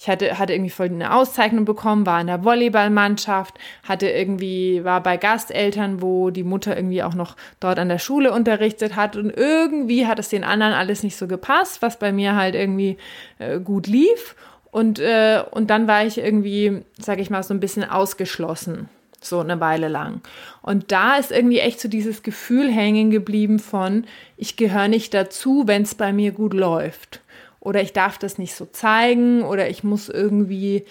ich 0.01 0.09
hatte, 0.09 0.39
hatte 0.39 0.53
irgendwie 0.53 0.71
voll 0.71 0.87
eine 0.87 1.13
Auszeichnung 1.13 1.63
bekommen, 1.63 2.07
war 2.07 2.19
in 2.19 2.25
der 2.25 2.43
Volleyballmannschaft, 2.43 3.59
hatte 3.83 4.09
irgendwie, 4.09 4.83
war 4.83 5.03
bei 5.03 5.17
Gasteltern, 5.17 6.01
wo 6.01 6.31
die 6.31 6.43
Mutter 6.43 6.75
irgendwie 6.75 7.03
auch 7.03 7.13
noch 7.13 7.35
dort 7.59 7.77
an 7.77 7.87
der 7.87 7.99
Schule 7.99 8.31
unterrichtet 8.33 8.95
hat 8.95 9.15
und 9.15 9.29
irgendwie 9.29 10.07
hat 10.07 10.17
es 10.17 10.29
den 10.29 10.43
anderen 10.43 10.73
alles 10.73 11.03
nicht 11.03 11.17
so 11.17 11.27
gepasst, 11.27 11.83
was 11.83 11.99
bei 11.99 12.11
mir 12.11 12.35
halt 12.35 12.55
irgendwie 12.55 12.97
äh, 13.37 13.59
gut 13.59 13.85
lief. 13.85 14.35
Und, 14.71 14.97
äh, 14.97 15.43
und 15.51 15.69
dann 15.69 15.87
war 15.87 16.03
ich 16.03 16.17
irgendwie, 16.17 16.81
sag 16.97 17.19
ich 17.19 17.29
mal, 17.29 17.43
so 17.43 17.53
ein 17.53 17.59
bisschen 17.59 17.87
ausgeschlossen 17.87 18.89
so 19.23 19.39
eine 19.39 19.59
Weile 19.59 19.87
lang. 19.87 20.21
Und 20.63 20.91
da 20.91 21.17
ist 21.17 21.31
irgendwie 21.31 21.59
echt 21.59 21.79
so 21.79 21.87
dieses 21.87 22.23
Gefühl 22.23 22.71
hängen 22.71 23.11
geblieben 23.11 23.59
von, 23.59 24.05
ich 24.35 24.57
gehöre 24.57 24.87
nicht 24.87 25.13
dazu, 25.13 25.67
wenn 25.67 25.83
es 25.83 25.93
bei 25.93 26.11
mir 26.11 26.31
gut 26.31 26.55
läuft 26.55 27.20
oder 27.62 27.82
ich 27.82 27.93
darf 27.93 28.17
das 28.17 28.38
nicht 28.38 28.56
so 28.56 28.65
zeigen 28.65 29.43
oder 29.43 29.69
ich 29.69 29.86
muss 29.86 30.10
irgendwie 30.10 30.84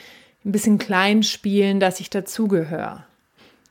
ein 0.44 0.52
bisschen 0.52 0.78
klein 0.78 1.22
spielen, 1.22 1.80
dass 1.80 2.00
ich 2.00 2.08
dazugehöre. 2.08 3.04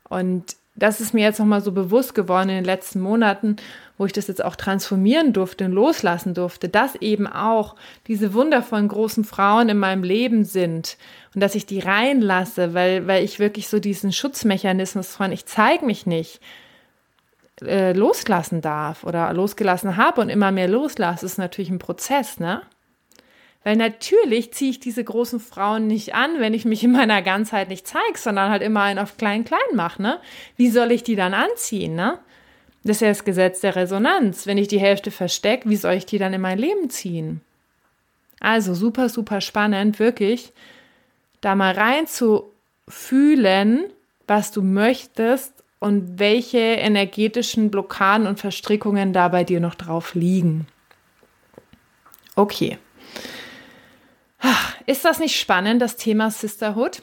Und 0.07 0.55
das 0.75 1.01
ist 1.01 1.13
mir 1.13 1.23
jetzt 1.23 1.39
nochmal 1.39 1.61
so 1.61 1.71
bewusst 1.71 2.13
geworden 2.13 2.49
in 2.49 2.55
den 2.55 2.65
letzten 2.65 2.99
Monaten, 2.99 3.55
wo 3.97 4.05
ich 4.05 4.13
das 4.13 4.27
jetzt 4.27 4.43
auch 4.43 4.55
transformieren 4.55 5.33
durfte 5.33 5.65
und 5.65 5.71
loslassen 5.73 6.33
durfte, 6.33 6.69
dass 6.69 6.95
eben 6.95 7.27
auch 7.27 7.75
diese 8.07 8.33
wundervollen 8.33 8.87
großen 8.87 9.23
Frauen 9.25 9.69
in 9.69 9.77
meinem 9.77 10.03
Leben 10.03 10.45
sind 10.45 10.97
und 11.35 11.41
dass 11.41 11.55
ich 11.55 11.65
die 11.65 11.79
reinlasse, 11.79 12.73
weil, 12.73 13.07
weil 13.07 13.23
ich 13.23 13.39
wirklich 13.39 13.67
so 13.67 13.79
diesen 13.79 14.13
Schutzmechanismus 14.13 15.15
von 15.15 15.31
ich 15.31 15.45
zeige 15.45 15.85
mich 15.85 16.05
nicht 16.05 16.39
äh, 17.61 17.91
loslassen 17.91 18.61
darf 18.61 19.03
oder 19.03 19.33
losgelassen 19.33 19.97
habe 19.97 20.21
und 20.21 20.29
immer 20.29 20.51
mehr 20.51 20.69
loslasse, 20.69 21.25
ist 21.25 21.37
natürlich 21.37 21.69
ein 21.69 21.79
Prozess, 21.79 22.39
ne? 22.39 22.61
Weil 23.63 23.75
natürlich 23.75 24.53
ziehe 24.53 24.71
ich 24.71 24.79
diese 24.79 25.03
großen 25.03 25.39
Frauen 25.39 25.87
nicht 25.87 26.15
an, 26.15 26.39
wenn 26.39 26.53
ich 26.53 26.63
mich 26.63 26.83
in 26.83 26.93
meiner 26.93 27.21
Ganzheit 27.21 27.67
nicht 27.67 27.87
zeige, 27.87 28.17
sondern 28.17 28.51
halt 28.51 28.61
immer 28.61 28.83
einen 28.83 28.99
auf 28.99 29.17
klein-klein 29.17 29.59
mache. 29.75 30.01
Ne? 30.01 30.19
Wie 30.55 30.69
soll 30.69 30.91
ich 30.91 31.03
die 31.03 31.15
dann 31.15 31.33
anziehen? 31.33 31.93
Ne? 31.93 32.19
Das 32.83 32.97
ist 32.97 33.01
ja 33.01 33.09
das 33.09 33.25
Gesetz 33.25 33.59
der 33.59 33.75
Resonanz. 33.75 34.47
Wenn 34.47 34.57
ich 34.57 34.69
die 34.69 34.79
Hälfte 34.79 35.11
verstecke, 35.11 35.69
wie 35.69 35.75
soll 35.75 35.93
ich 35.93 36.05
die 36.05 36.17
dann 36.17 36.33
in 36.33 36.41
mein 36.41 36.57
Leben 36.57 36.89
ziehen? 36.89 37.41
Also 38.39 38.73
super, 38.73 39.09
super 39.09 39.41
spannend, 39.41 39.99
wirklich, 39.99 40.53
da 41.41 41.55
mal 41.55 41.73
rein 41.73 42.07
zu 42.07 42.49
fühlen, 42.87 43.83
was 44.27 44.51
du 44.51 44.61
möchtest 44.61 45.53
und 45.79 46.19
welche 46.19 46.57
energetischen 46.57 47.69
Blockaden 47.71 48.27
und 48.27 48.39
Verstrickungen 48.39 49.11
da 49.11 49.27
bei 49.27 49.43
dir 49.43 49.59
noch 49.59 49.75
drauf 49.75 50.15
liegen. 50.15 50.67
Okay. 52.35 52.77
Ist 54.85 55.05
das 55.05 55.19
nicht 55.19 55.39
spannend, 55.39 55.81
das 55.81 55.97
Thema 55.97 56.31
Sisterhood? 56.31 57.01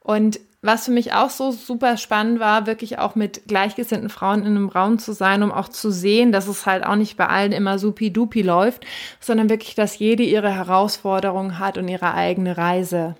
Und 0.00 0.38
was 0.62 0.86
für 0.86 0.90
mich 0.90 1.12
auch 1.12 1.30
so 1.30 1.52
super 1.52 1.96
spannend 1.96 2.40
war, 2.40 2.66
wirklich 2.66 2.98
auch 2.98 3.14
mit 3.14 3.46
gleichgesinnten 3.46 4.08
Frauen 4.08 4.40
in 4.40 4.56
einem 4.56 4.68
Raum 4.68 4.98
zu 4.98 5.12
sein, 5.12 5.42
um 5.42 5.52
auch 5.52 5.68
zu 5.68 5.90
sehen, 5.90 6.32
dass 6.32 6.48
es 6.48 6.66
halt 6.66 6.84
auch 6.84 6.96
nicht 6.96 7.16
bei 7.16 7.26
allen 7.26 7.52
immer 7.52 7.78
supi-dupi 7.78 8.42
läuft, 8.42 8.84
sondern 9.20 9.48
wirklich, 9.48 9.74
dass 9.74 9.98
jede 9.98 10.22
ihre 10.22 10.52
Herausforderung 10.52 11.58
hat 11.58 11.78
und 11.78 11.88
ihre 11.88 12.14
eigene 12.14 12.56
Reise. 12.56 13.14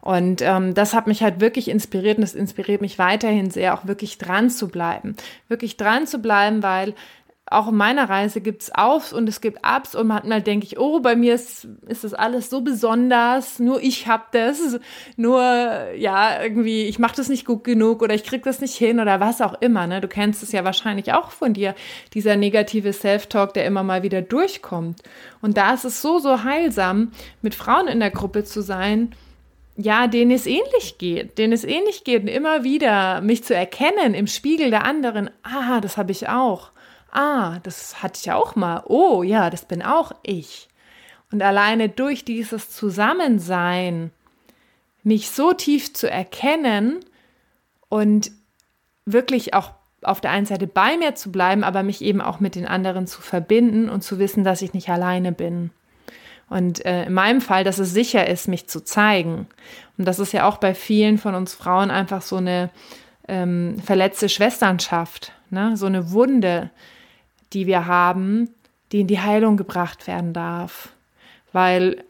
Und 0.00 0.40
ähm, 0.40 0.72
das 0.74 0.94
hat 0.94 1.08
mich 1.08 1.24
halt 1.24 1.40
wirklich 1.40 1.68
inspiriert 1.68 2.18
und 2.18 2.22
es 2.22 2.36
inspiriert 2.36 2.80
mich 2.80 2.96
weiterhin 2.96 3.50
sehr, 3.50 3.74
auch 3.74 3.88
wirklich 3.88 4.18
dran 4.18 4.50
zu 4.50 4.68
bleiben. 4.68 5.16
Wirklich 5.48 5.76
dran 5.76 6.06
zu 6.06 6.20
bleiben, 6.20 6.62
weil 6.62 6.94
auch 7.48 7.68
in 7.68 7.76
meiner 7.76 8.08
Reise 8.08 8.40
gibt 8.40 8.62
es 8.62 8.74
Aufs 8.74 9.12
und 9.12 9.28
es 9.28 9.40
gibt 9.40 9.60
Ups 9.64 9.94
und 9.94 10.08
manchmal 10.08 10.42
denke 10.42 10.66
ich, 10.66 10.80
oh, 10.80 10.98
bei 10.98 11.14
mir 11.14 11.34
ist, 11.34 11.68
ist 11.86 12.02
das 12.02 12.12
alles 12.12 12.50
so 12.50 12.60
besonders, 12.60 13.60
nur 13.60 13.80
ich 13.80 14.08
hab 14.08 14.32
das, 14.32 14.80
nur, 15.16 15.40
ja, 15.96 16.42
irgendwie, 16.42 16.86
ich 16.86 16.98
mache 16.98 17.14
das 17.14 17.28
nicht 17.28 17.46
gut 17.46 17.62
genug 17.62 18.02
oder 18.02 18.14
ich 18.14 18.24
krieg 18.24 18.42
das 18.42 18.60
nicht 18.60 18.74
hin 18.74 18.98
oder 18.98 19.20
was 19.20 19.40
auch 19.40 19.54
immer, 19.60 19.86
ne? 19.86 20.00
Du 20.00 20.08
kennst 20.08 20.42
es 20.42 20.50
ja 20.50 20.64
wahrscheinlich 20.64 21.12
auch 21.12 21.30
von 21.30 21.54
dir, 21.54 21.76
dieser 22.14 22.34
negative 22.34 22.92
Self-Talk, 22.92 23.54
der 23.54 23.64
immer 23.64 23.84
mal 23.84 24.02
wieder 24.02 24.22
durchkommt. 24.22 25.02
Und 25.40 25.56
da 25.56 25.74
ist 25.74 25.84
es 25.84 26.02
so, 26.02 26.18
so 26.18 26.42
heilsam, 26.42 27.12
mit 27.42 27.54
Frauen 27.54 27.86
in 27.86 28.00
der 28.00 28.10
Gruppe 28.10 28.42
zu 28.42 28.60
sein, 28.60 29.14
ja, 29.76 30.08
denen 30.08 30.32
es 30.32 30.46
ähnlich 30.46 30.96
geht, 30.98 31.38
denen 31.38 31.52
es 31.52 31.62
ähnlich 31.62 32.02
geht 32.02 32.22
und 32.22 32.28
immer 32.28 32.64
wieder 32.64 33.20
mich 33.20 33.44
zu 33.44 33.54
erkennen 33.54 34.14
im 34.14 34.26
Spiegel 34.26 34.70
der 34.70 34.84
anderen, 34.84 35.30
ah, 35.44 35.80
das 35.80 35.96
habe 35.96 36.10
ich 36.10 36.28
auch 36.28 36.72
ah, 37.16 37.58
das 37.62 38.02
hatte 38.02 38.20
ich 38.22 38.30
auch 38.30 38.56
mal, 38.56 38.82
oh 38.86 39.22
ja, 39.22 39.50
das 39.50 39.64
bin 39.64 39.82
auch 39.82 40.12
ich. 40.22 40.68
Und 41.32 41.42
alleine 41.42 41.88
durch 41.88 42.24
dieses 42.24 42.70
Zusammensein, 42.70 44.12
mich 45.02 45.30
so 45.30 45.52
tief 45.52 45.94
zu 45.94 46.10
erkennen 46.10 47.00
und 47.88 48.30
wirklich 49.04 49.54
auch 49.54 49.72
auf 50.02 50.20
der 50.20 50.30
einen 50.30 50.46
Seite 50.46 50.66
bei 50.66 50.96
mir 50.96 51.14
zu 51.14 51.32
bleiben, 51.32 51.64
aber 51.64 51.82
mich 51.82 52.02
eben 52.02 52.20
auch 52.20 52.38
mit 52.38 52.54
den 52.54 52.66
anderen 52.66 53.06
zu 53.06 53.22
verbinden 53.22 53.88
und 53.88 54.02
zu 54.02 54.18
wissen, 54.18 54.44
dass 54.44 54.62
ich 54.62 54.74
nicht 54.74 54.88
alleine 54.88 55.32
bin. 55.32 55.70
Und 56.48 56.84
äh, 56.84 57.06
in 57.06 57.14
meinem 57.14 57.40
Fall, 57.40 57.64
dass 57.64 57.78
es 57.78 57.92
sicher 57.92 58.28
ist, 58.28 58.46
mich 58.46 58.68
zu 58.68 58.84
zeigen. 58.84 59.48
Und 59.98 60.06
das 60.06 60.18
ist 60.18 60.32
ja 60.32 60.46
auch 60.46 60.58
bei 60.58 60.74
vielen 60.74 61.18
von 61.18 61.34
uns 61.34 61.54
Frauen 61.54 61.90
einfach 61.90 62.22
so 62.22 62.36
eine 62.36 62.70
ähm, 63.26 63.78
verletzte 63.84 64.28
Schwesternschaft. 64.28 65.32
ne? 65.50 65.76
so 65.76 65.86
eine 65.86 66.12
Wunde, 66.12 66.70
die 67.56 67.66
wir 67.66 67.86
haben, 67.86 68.50
die 68.92 69.00
in 69.00 69.06
die 69.06 69.20
Heilung 69.20 69.56
gebracht 69.56 70.06
werden 70.06 70.34
darf. 70.34 70.90
Weil, 71.54 72.04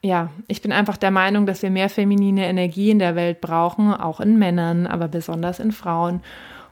ja, 0.00 0.30
ich 0.46 0.62
bin 0.62 0.70
einfach 0.70 0.96
der 0.96 1.10
Meinung, 1.10 1.44
dass 1.44 1.62
wir 1.62 1.70
mehr 1.70 1.90
feminine 1.90 2.46
Energie 2.46 2.90
in 2.90 3.00
der 3.00 3.16
Welt 3.16 3.40
brauchen, 3.40 3.92
auch 3.92 4.20
in 4.20 4.38
Männern, 4.38 4.86
aber 4.86 5.08
besonders 5.08 5.58
in 5.58 5.72
Frauen. 5.72 6.20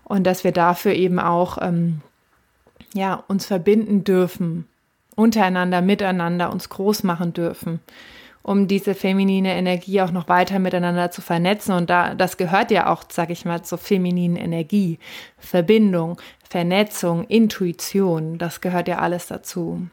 Und 0.05 0.29
dass 0.29 0.45
wir 0.45 0.53
dafür 0.53 0.93
eben 0.93 1.19
auch, 1.19 1.59
ähm, 1.61 2.03
ja, 2.95 3.25
uns 3.27 3.47
verbinden 3.47 4.05
dürfen, 4.05 4.69
untereinander, 5.17 5.83
miteinander, 5.83 6.53
uns 6.53 6.69
groß 6.69 7.03
machen 7.03 7.33
dürfen 7.33 7.81
um 8.45 8.69
diese 8.69 8.95
feminine 8.95 9.55
Energie 9.55 10.03
auch 10.03 10.13
noch 10.13 10.29
weiter 10.29 10.59
miteinander 10.59 11.11
zu 11.11 11.23
vernetzen. 11.23 11.75
Und 11.75 11.89
da, 11.89 12.15
das 12.15 12.37
gehört 12.37 12.71
ja 12.71 12.93
auch, 12.93 13.05
sag 13.11 13.31
ich 13.31 13.47
mal, 13.47 13.63
zur 13.63 13.79
femininen 13.79 14.37
Energie. 14.37 14.99
Verbindung, 15.39 16.21
Vernetzung, 16.49 17.25
Intuition, 17.25 18.37
das 18.37 18.61
gehört 18.61 18.87
ja 18.87 18.99
alles 18.99 19.27
dazu. 19.27 19.89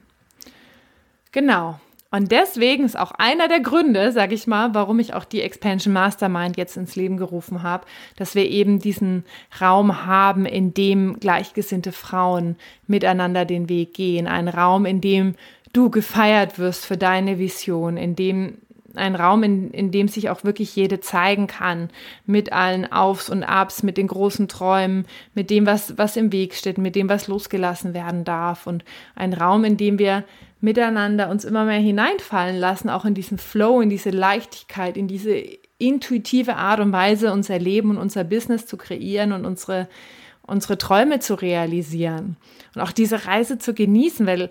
Genau. 1.32 1.80
Und 2.14 2.34
deswegen 2.34 2.84
ist 2.84 3.00
auch 3.00 3.12
einer 3.12 3.48
der 3.48 3.62
Gründe, 3.62 4.12
sag 4.12 4.34
ich 4.34 4.46
mal, 4.46 4.74
warum 4.74 5.00
ich 5.00 5.14
auch 5.14 5.24
die 5.24 5.42
Expansion 5.42 5.94
Mastermind 5.94 6.58
jetzt 6.58 6.76
ins 6.76 6.98
Leben 6.98 7.16
gerufen 7.16 7.64
habe, 7.64 7.86
dass 8.18 8.36
wir 8.36 8.50
eben 8.50 8.80
diesen 8.80 9.24
Raum 9.62 10.06
haben, 10.06 10.46
in 10.46 10.74
dem 10.74 11.22
gleichgesinnte 11.22 11.94
Frauen 11.94 12.58
miteinander 12.86 13.46
den 13.46 13.70
Weg 13.70 13.94
gehen. 13.94 14.28
Ein 14.28 14.50
Raum, 14.50 14.86
in 14.86 15.00
dem 15.00 15.36
du 15.74 15.90
gefeiert 15.90 16.60
wirst 16.60 16.86
für 16.86 16.98
deine 16.98 17.40
Vision, 17.40 17.98
in 17.98 18.16
dem 18.16 18.58
ein 18.96 19.16
Raum, 19.16 19.44
in, 19.44 19.72
in 19.72 19.92
dem 19.92 20.08
sich 20.08 20.30
auch 20.30 20.44
wirklich 20.44 20.76
jede 20.76 21.00
zeigen 21.00 21.48
kann, 21.48 21.90
mit 22.26 22.52
allen 22.52 22.92
Aufs 22.92 23.30
und 23.30 23.44
Abs, 23.44 23.84
mit 23.84 23.98
den 23.98 24.08
großen 24.08 24.48
Träumen, 24.48 25.06
mit 25.34 25.50
dem, 25.50 25.66
was, 25.66 25.98
was 25.98 26.18
im 26.18 26.32
Weg 26.32 26.56
steht, 26.56 26.78
mit 26.78 26.96
dem, 26.96 27.10
was 27.10 27.28
losgelassen 27.28 27.94
werden 27.94 28.24
darf. 28.24 28.68
Und 28.68 28.84
ein 29.16 29.34
Raum, 29.34 29.64
in 29.64 29.78
dem 29.78 30.00
wir 30.00 30.24
miteinander 30.60 31.30
uns 31.30 31.46
immer 31.46 31.66
mehr 31.66 31.80
hineinfallen 31.80 32.58
lassen, 32.58 32.90
auch 32.90 33.06
in 33.06 33.14
diesen 33.14 33.38
Flow, 33.38 33.82
in 33.82 33.90
diese 33.90 34.12
Leichtigkeit, 34.12 34.98
in 34.98 35.08
diese 35.08 35.42
intuitive 35.78 36.56
Art 36.56 36.80
und 36.80 36.92
Weise, 36.92 37.34
unser 37.34 37.58
Leben 37.58 37.92
und 37.92 37.98
unser 37.98 38.24
Business 38.24 38.68
zu 38.68 38.78
kreieren 38.78 39.32
und 39.32 39.46
unsere, 39.46 39.88
unsere 40.44 40.78
Träume 40.78 41.20
zu 41.20 41.34
realisieren. 41.34 42.38
Und 42.76 42.82
auch 42.82 42.92
diese 42.92 43.26
Reise 43.26 43.58
zu 43.58 43.74
genießen, 43.74 44.28
weil 44.28 44.50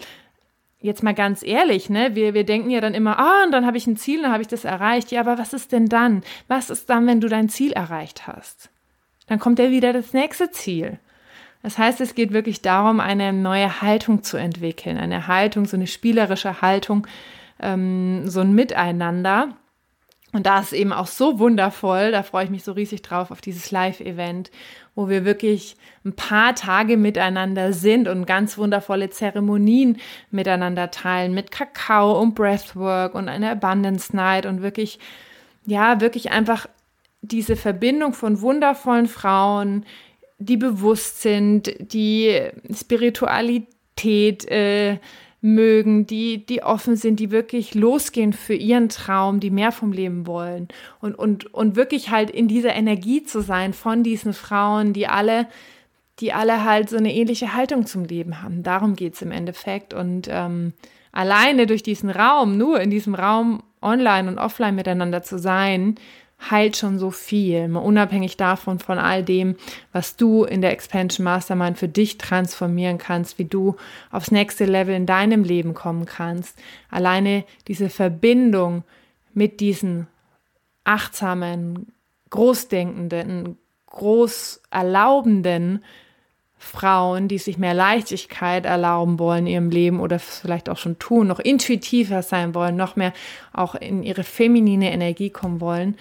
jetzt 0.81 1.03
mal 1.03 1.15
ganz 1.15 1.43
ehrlich, 1.43 1.91
ne, 1.91 2.15
wir, 2.15 2.35
wir 2.35 2.45
denken 2.45 2.71
ja 2.71 2.81
dann 2.81 2.95
immer, 2.95 3.19
ah, 3.19 3.45
und 3.45 3.53
dann 3.53 3.67
habe 3.67 3.77
ich 3.77 3.87
ein 3.87 3.97
Ziel, 3.97 4.23
dann 4.23 4.33
habe 4.33 4.43
ich 4.43 4.49
das 4.49 4.65
erreicht. 4.65 5.11
Ja, 5.11 5.21
aber 5.21 5.39
was 5.39 5.53
ist 5.53 5.73
denn 5.73 5.87
dann? 5.87 6.23
Was 6.49 6.71
ist 6.71 6.89
dann, 6.91 7.07
wenn 7.07 7.21
du 7.21 7.29
dein 7.29 7.49
Ziel 7.49 7.73
erreicht 7.73 8.27
hast? 8.27 8.71
Dann 9.27 9.39
kommt 9.39 9.59
ja 9.59 9.71
wieder 9.71 9.93
das 9.93 10.13
nächste 10.13 10.51
Ziel. 10.51 10.99
Das 11.63 11.77
heißt, 11.77 12.01
es 12.01 12.15
geht 12.15 12.33
wirklich 12.33 12.63
darum, 12.63 13.01
eine 13.01 13.33
neue 13.33 13.83
Haltung 13.83 14.23
zu 14.23 14.39
entwickeln, 14.39 14.97
eine 14.97 15.27
Haltung, 15.27 15.67
so 15.67 15.77
eine 15.77 15.87
spielerische 15.87 16.63
Haltung, 16.63 17.07
ähm, 17.61 18.27
so 18.27 18.41
ein 18.41 18.55
Miteinander. 18.55 19.57
Und 20.33 20.47
da 20.47 20.61
ist 20.61 20.73
eben 20.73 20.93
auch 20.93 21.09
so 21.09 21.41
wundervoll, 21.41 22.13
da 22.13 22.23
freue 22.23 22.45
ich 22.45 22.51
mich 22.51 22.63
so 22.63 22.73
riesig 22.73 23.03
drauf 23.03 23.33
auf 23.33 23.41
dieses 23.41 23.73
Live-Event, 23.73 24.51
wo 24.95 25.09
wir 25.09 25.25
wirklich 25.25 25.77
ein 26.05 26.15
paar 26.15 26.55
Tage 26.55 26.97
miteinander 26.97 27.73
sind 27.73 28.07
und 28.07 28.27
ganz 28.27 28.57
wundervolle 28.57 29.11
Zeremonien 29.11 29.99
miteinander 30.31 30.91
teilen 30.93 31.35
mit 31.35 31.51
Kakao 31.51 32.21
und 32.21 32.35
Breathwork 32.35 33.15
und 33.15 33.29
einer 33.29 33.51
Abundance 33.51 34.15
Night 34.15 34.47
und 34.47 34.63
wirklich, 34.63 35.01
ja, 35.67 36.01
wirklich 36.01 36.31
einfach 36.31 36.69
diese 37.23 37.57
Verbindung 37.57 38.15
von 38.15 38.41
wundervollen 38.41 39.09
Frauen, 39.09 39.85
die 40.39 40.57
bewusst 40.57 41.23
sind, 41.23 41.75
die 41.81 42.41
Spiritualität 42.73 44.49
äh, 44.49 44.99
mögen, 45.41 46.07
die, 46.07 46.45
die 46.45 46.63
offen 46.63 46.97
sind, 46.97 47.19
die 47.19 47.31
wirklich 47.31 47.75
losgehen 47.75 48.33
für 48.33 48.55
ihren 48.55 48.89
Traum, 48.89 49.41
die 49.41 49.51
mehr 49.51 49.73
vom 49.73 49.93
Leben 49.93 50.27
wollen 50.27 50.69
und, 51.01 51.15
und, 51.15 51.53
und 51.55 51.77
wirklich 51.77 52.11
halt 52.11 52.31
in 52.31 52.47
dieser 52.47 52.75
Energie 52.75 53.23
zu 53.23 53.41
sein 53.41 53.73
von 53.73 54.03
diesen 54.03 54.35
Frauen, 54.35 54.93
die 54.93 55.07
alle, 55.07 55.47
die 56.19 56.33
alle 56.33 56.65
halt 56.65 56.91
so 56.91 56.97
eine 56.97 57.15
ähnliche 57.15 57.55
Haltung 57.55 57.87
zum 57.87 58.05
Leben 58.05 58.43
haben. 58.43 58.63
Darum 58.63 58.97
geht 58.97 59.15
es 59.15 59.23
im 59.23 59.33
Endeffekt. 59.33 59.95
Und 59.95 60.29
ähm, 60.31 60.75
alleine 61.13 61.67
durch 61.67 61.83
diesen 61.83 62.11
Raum, 62.11 62.59
nur 62.59 62.81
in 62.81 62.91
diesem 62.91 63.15
Raum 63.15 63.63
online 63.81 64.29
und 64.29 64.39
offline 64.39 64.75
miteinander 64.75 65.23
zu 65.23 65.39
sein, 65.39 65.95
heilt 66.49 66.77
schon 66.77 66.99
so 66.99 67.11
viel, 67.11 67.69
mal 67.69 67.81
unabhängig 67.81 68.37
davon, 68.37 68.79
von 68.79 68.99
all 68.99 69.23
dem, 69.23 69.57
was 69.93 70.17
du 70.17 70.45
in 70.45 70.63
der 70.63 70.73
Expansion 70.73 71.25
Mastermind 71.25 71.79
für 71.79 71.89
dich 71.89 72.19
transformieren 72.19 72.99
kannst, 72.99 73.39
wie 73.39 73.45
du 73.45 73.77
aufs 74.11 74.31
nächste 74.31 74.65
Level 74.65 74.95
in 74.95 75.07
deinem 75.07 75.45
Leben 75.45 75.75
kommen 75.75 76.07
kannst. 76.07 76.59
Alleine 76.91 77.45
diese 77.69 77.91
Verbindung 77.91 78.85
mit 79.35 79.61
diesen 79.61 80.07
achtsamen, 80.85 81.93
großdenkenden, 82.31 83.59
groß 83.87 84.63
erlaubenden 84.71 85.85
Frauen, 86.57 87.27
die 87.27 87.39
sich 87.39 87.57
mehr 87.57 87.75
Leichtigkeit 87.75 88.67
erlauben 88.67 89.19
wollen 89.19 89.47
in 89.47 89.53
ihrem 89.53 89.71
Leben 89.71 89.99
oder 89.99 90.19
vielleicht 90.19 90.69
auch 90.69 90.77
schon 90.77 90.99
tun, 90.99 91.27
noch 91.27 91.39
intuitiver 91.39 92.23
sein 92.23 92.55
wollen, 92.55 92.77
noch 92.77 92.97
mehr 92.97 93.15
auch 93.53 93.75
in 93.75 94.03
ihre 94.03 94.25
feminine 94.25 94.93
Energie 94.93 95.31
kommen 95.31 95.61
wollen, 95.61 95.97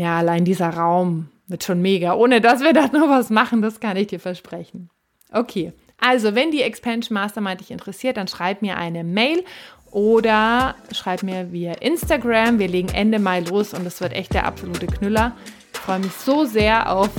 ja, 0.00 0.16
allein 0.16 0.46
dieser 0.46 0.70
Raum 0.70 1.28
wird 1.46 1.62
schon 1.62 1.82
mega. 1.82 2.14
Ohne 2.14 2.40
dass 2.40 2.62
wir 2.62 2.72
da 2.72 2.86
noch 2.86 3.10
was 3.10 3.28
machen, 3.28 3.60
das 3.60 3.80
kann 3.80 3.98
ich 3.98 4.06
dir 4.06 4.18
versprechen. 4.18 4.88
Okay, 5.30 5.74
also 5.98 6.34
wenn 6.34 6.50
die 6.50 6.62
Expansion 6.62 7.14
Mastermind 7.14 7.60
dich 7.60 7.70
interessiert, 7.70 8.16
dann 8.16 8.26
schreib 8.26 8.62
mir 8.62 8.78
eine 8.78 9.04
Mail 9.04 9.44
oder 9.90 10.74
schreib 10.92 11.22
mir 11.22 11.52
via 11.52 11.72
Instagram. 11.74 12.58
Wir 12.58 12.68
legen 12.68 12.88
Ende 12.88 13.18
Mai 13.18 13.40
los 13.40 13.74
und 13.74 13.84
das 13.84 14.00
wird 14.00 14.14
echt 14.14 14.32
der 14.32 14.46
absolute 14.46 14.86
Knüller. 14.86 15.36
Ich 15.74 15.78
freue 15.78 15.98
mich 15.98 16.12
so 16.12 16.46
sehr 16.46 16.90
auf 16.90 17.10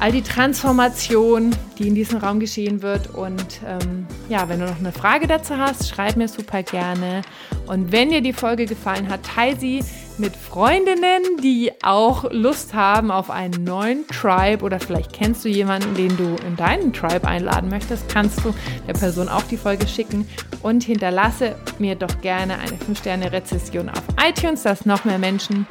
all 0.00 0.10
die 0.10 0.22
Transformation, 0.22 1.54
die 1.78 1.86
in 1.86 1.94
diesem 1.94 2.18
Raum 2.18 2.40
geschehen 2.40 2.82
wird. 2.82 3.14
Und 3.14 3.60
ähm, 3.64 4.08
ja, 4.28 4.48
wenn 4.48 4.58
du 4.58 4.66
noch 4.66 4.80
eine 4.80 4.90
Frage 4.90 5.28
dazu 5.28 5.56
hast, 5.56 5.88
schreib 5.88 6.16
mir 6.16 6.26
super 6.26 6.64
gerne. 6.64 7.22
Und 7.66 7.92
wenn 7.92 8.10
dir 8.10 8.20
die 8.20 8.32
Folge 8.32 8.66
gefallen 8.66 9.08
hat, 9.08 9.22
teile 9.22 9.56
sie 9.56 9.84
mit 10.18 10.36
Freundinnen, 10.36 11.22
die 11.42 11.72
auch 11.82 12.30
Lust 12.30 12.74
haben 12.74 13.10
auf 13.10 13.30
einen 13.30 13.64
neuen 13.64 14.06
Tribe 14.08 14.64
oder 14.64 14.80
vielleicht 14.80 15.12
kennst 15.12 15.44
du 15.44 15.48
jemanden, 15.48 15.94
den 15.94 16.16
du 16.16 16.36
in 16.46 16.56
deinen 16.56 16.92
Tribe 16.92 17.26
einladen 17.26 17.70
möchtest, 17.70 18.08
kannst 18.08 18.44
du 18.44 18.54
der 18.86 18.94
Person 18.94 19.28
auch 19.28 19.42
die 19.42 19.56
Folge 19.56 19.86
schicken 19.86 20.28
und 20.62 20.84
hinterlasse 20.84 21.54
mir 21.78 21.94
doch 21.94 22.20
gerne 22.20 22.58
eine 22.58 22.76
5-Sterne-Rezession 22.76 23.88
auf 23.88 24.02
iTunes, 24.22 24.62
dass 24.62 24.86
noch 24.86 25.04
mehr 25.04 25.18
Menschen 25.18 25.66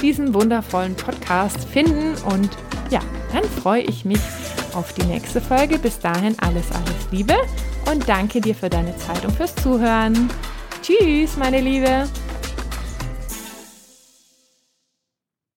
diesen 0.00 0.34
wundervollen 0.34 0.94
Podcast 0.94 1.64
finden 1.68 2.14
und 2.32 2.50
ja, 2.90 3.00
dann 3.32 3.44
freue 3.44 3.82
ich 3.82 4.04
mich 4.04 4.20
auf 4.74 4.92
die 4.94 5.04
nächste 5.04 5.40
Folge. 5.40 5.78
Bis 5.78 5.98
dahin 5.98 6.36
alles, 6.40 6.70
alles 6.72 7.10
Liebe 7.10 7.34
und 7.90 8.08
danke 8.08 8.40
dir 8.40 8.54
für 8.54 8.68
deine 8.68 8.96
Zeit 8.96 9.24
und 9.24 9.32
fürs 9.32 9.54
Zuhören. 9.54 10.28
Tschüss, 10.82 11.36
meine 11.36 11.60
Liebe. 11.60 12.08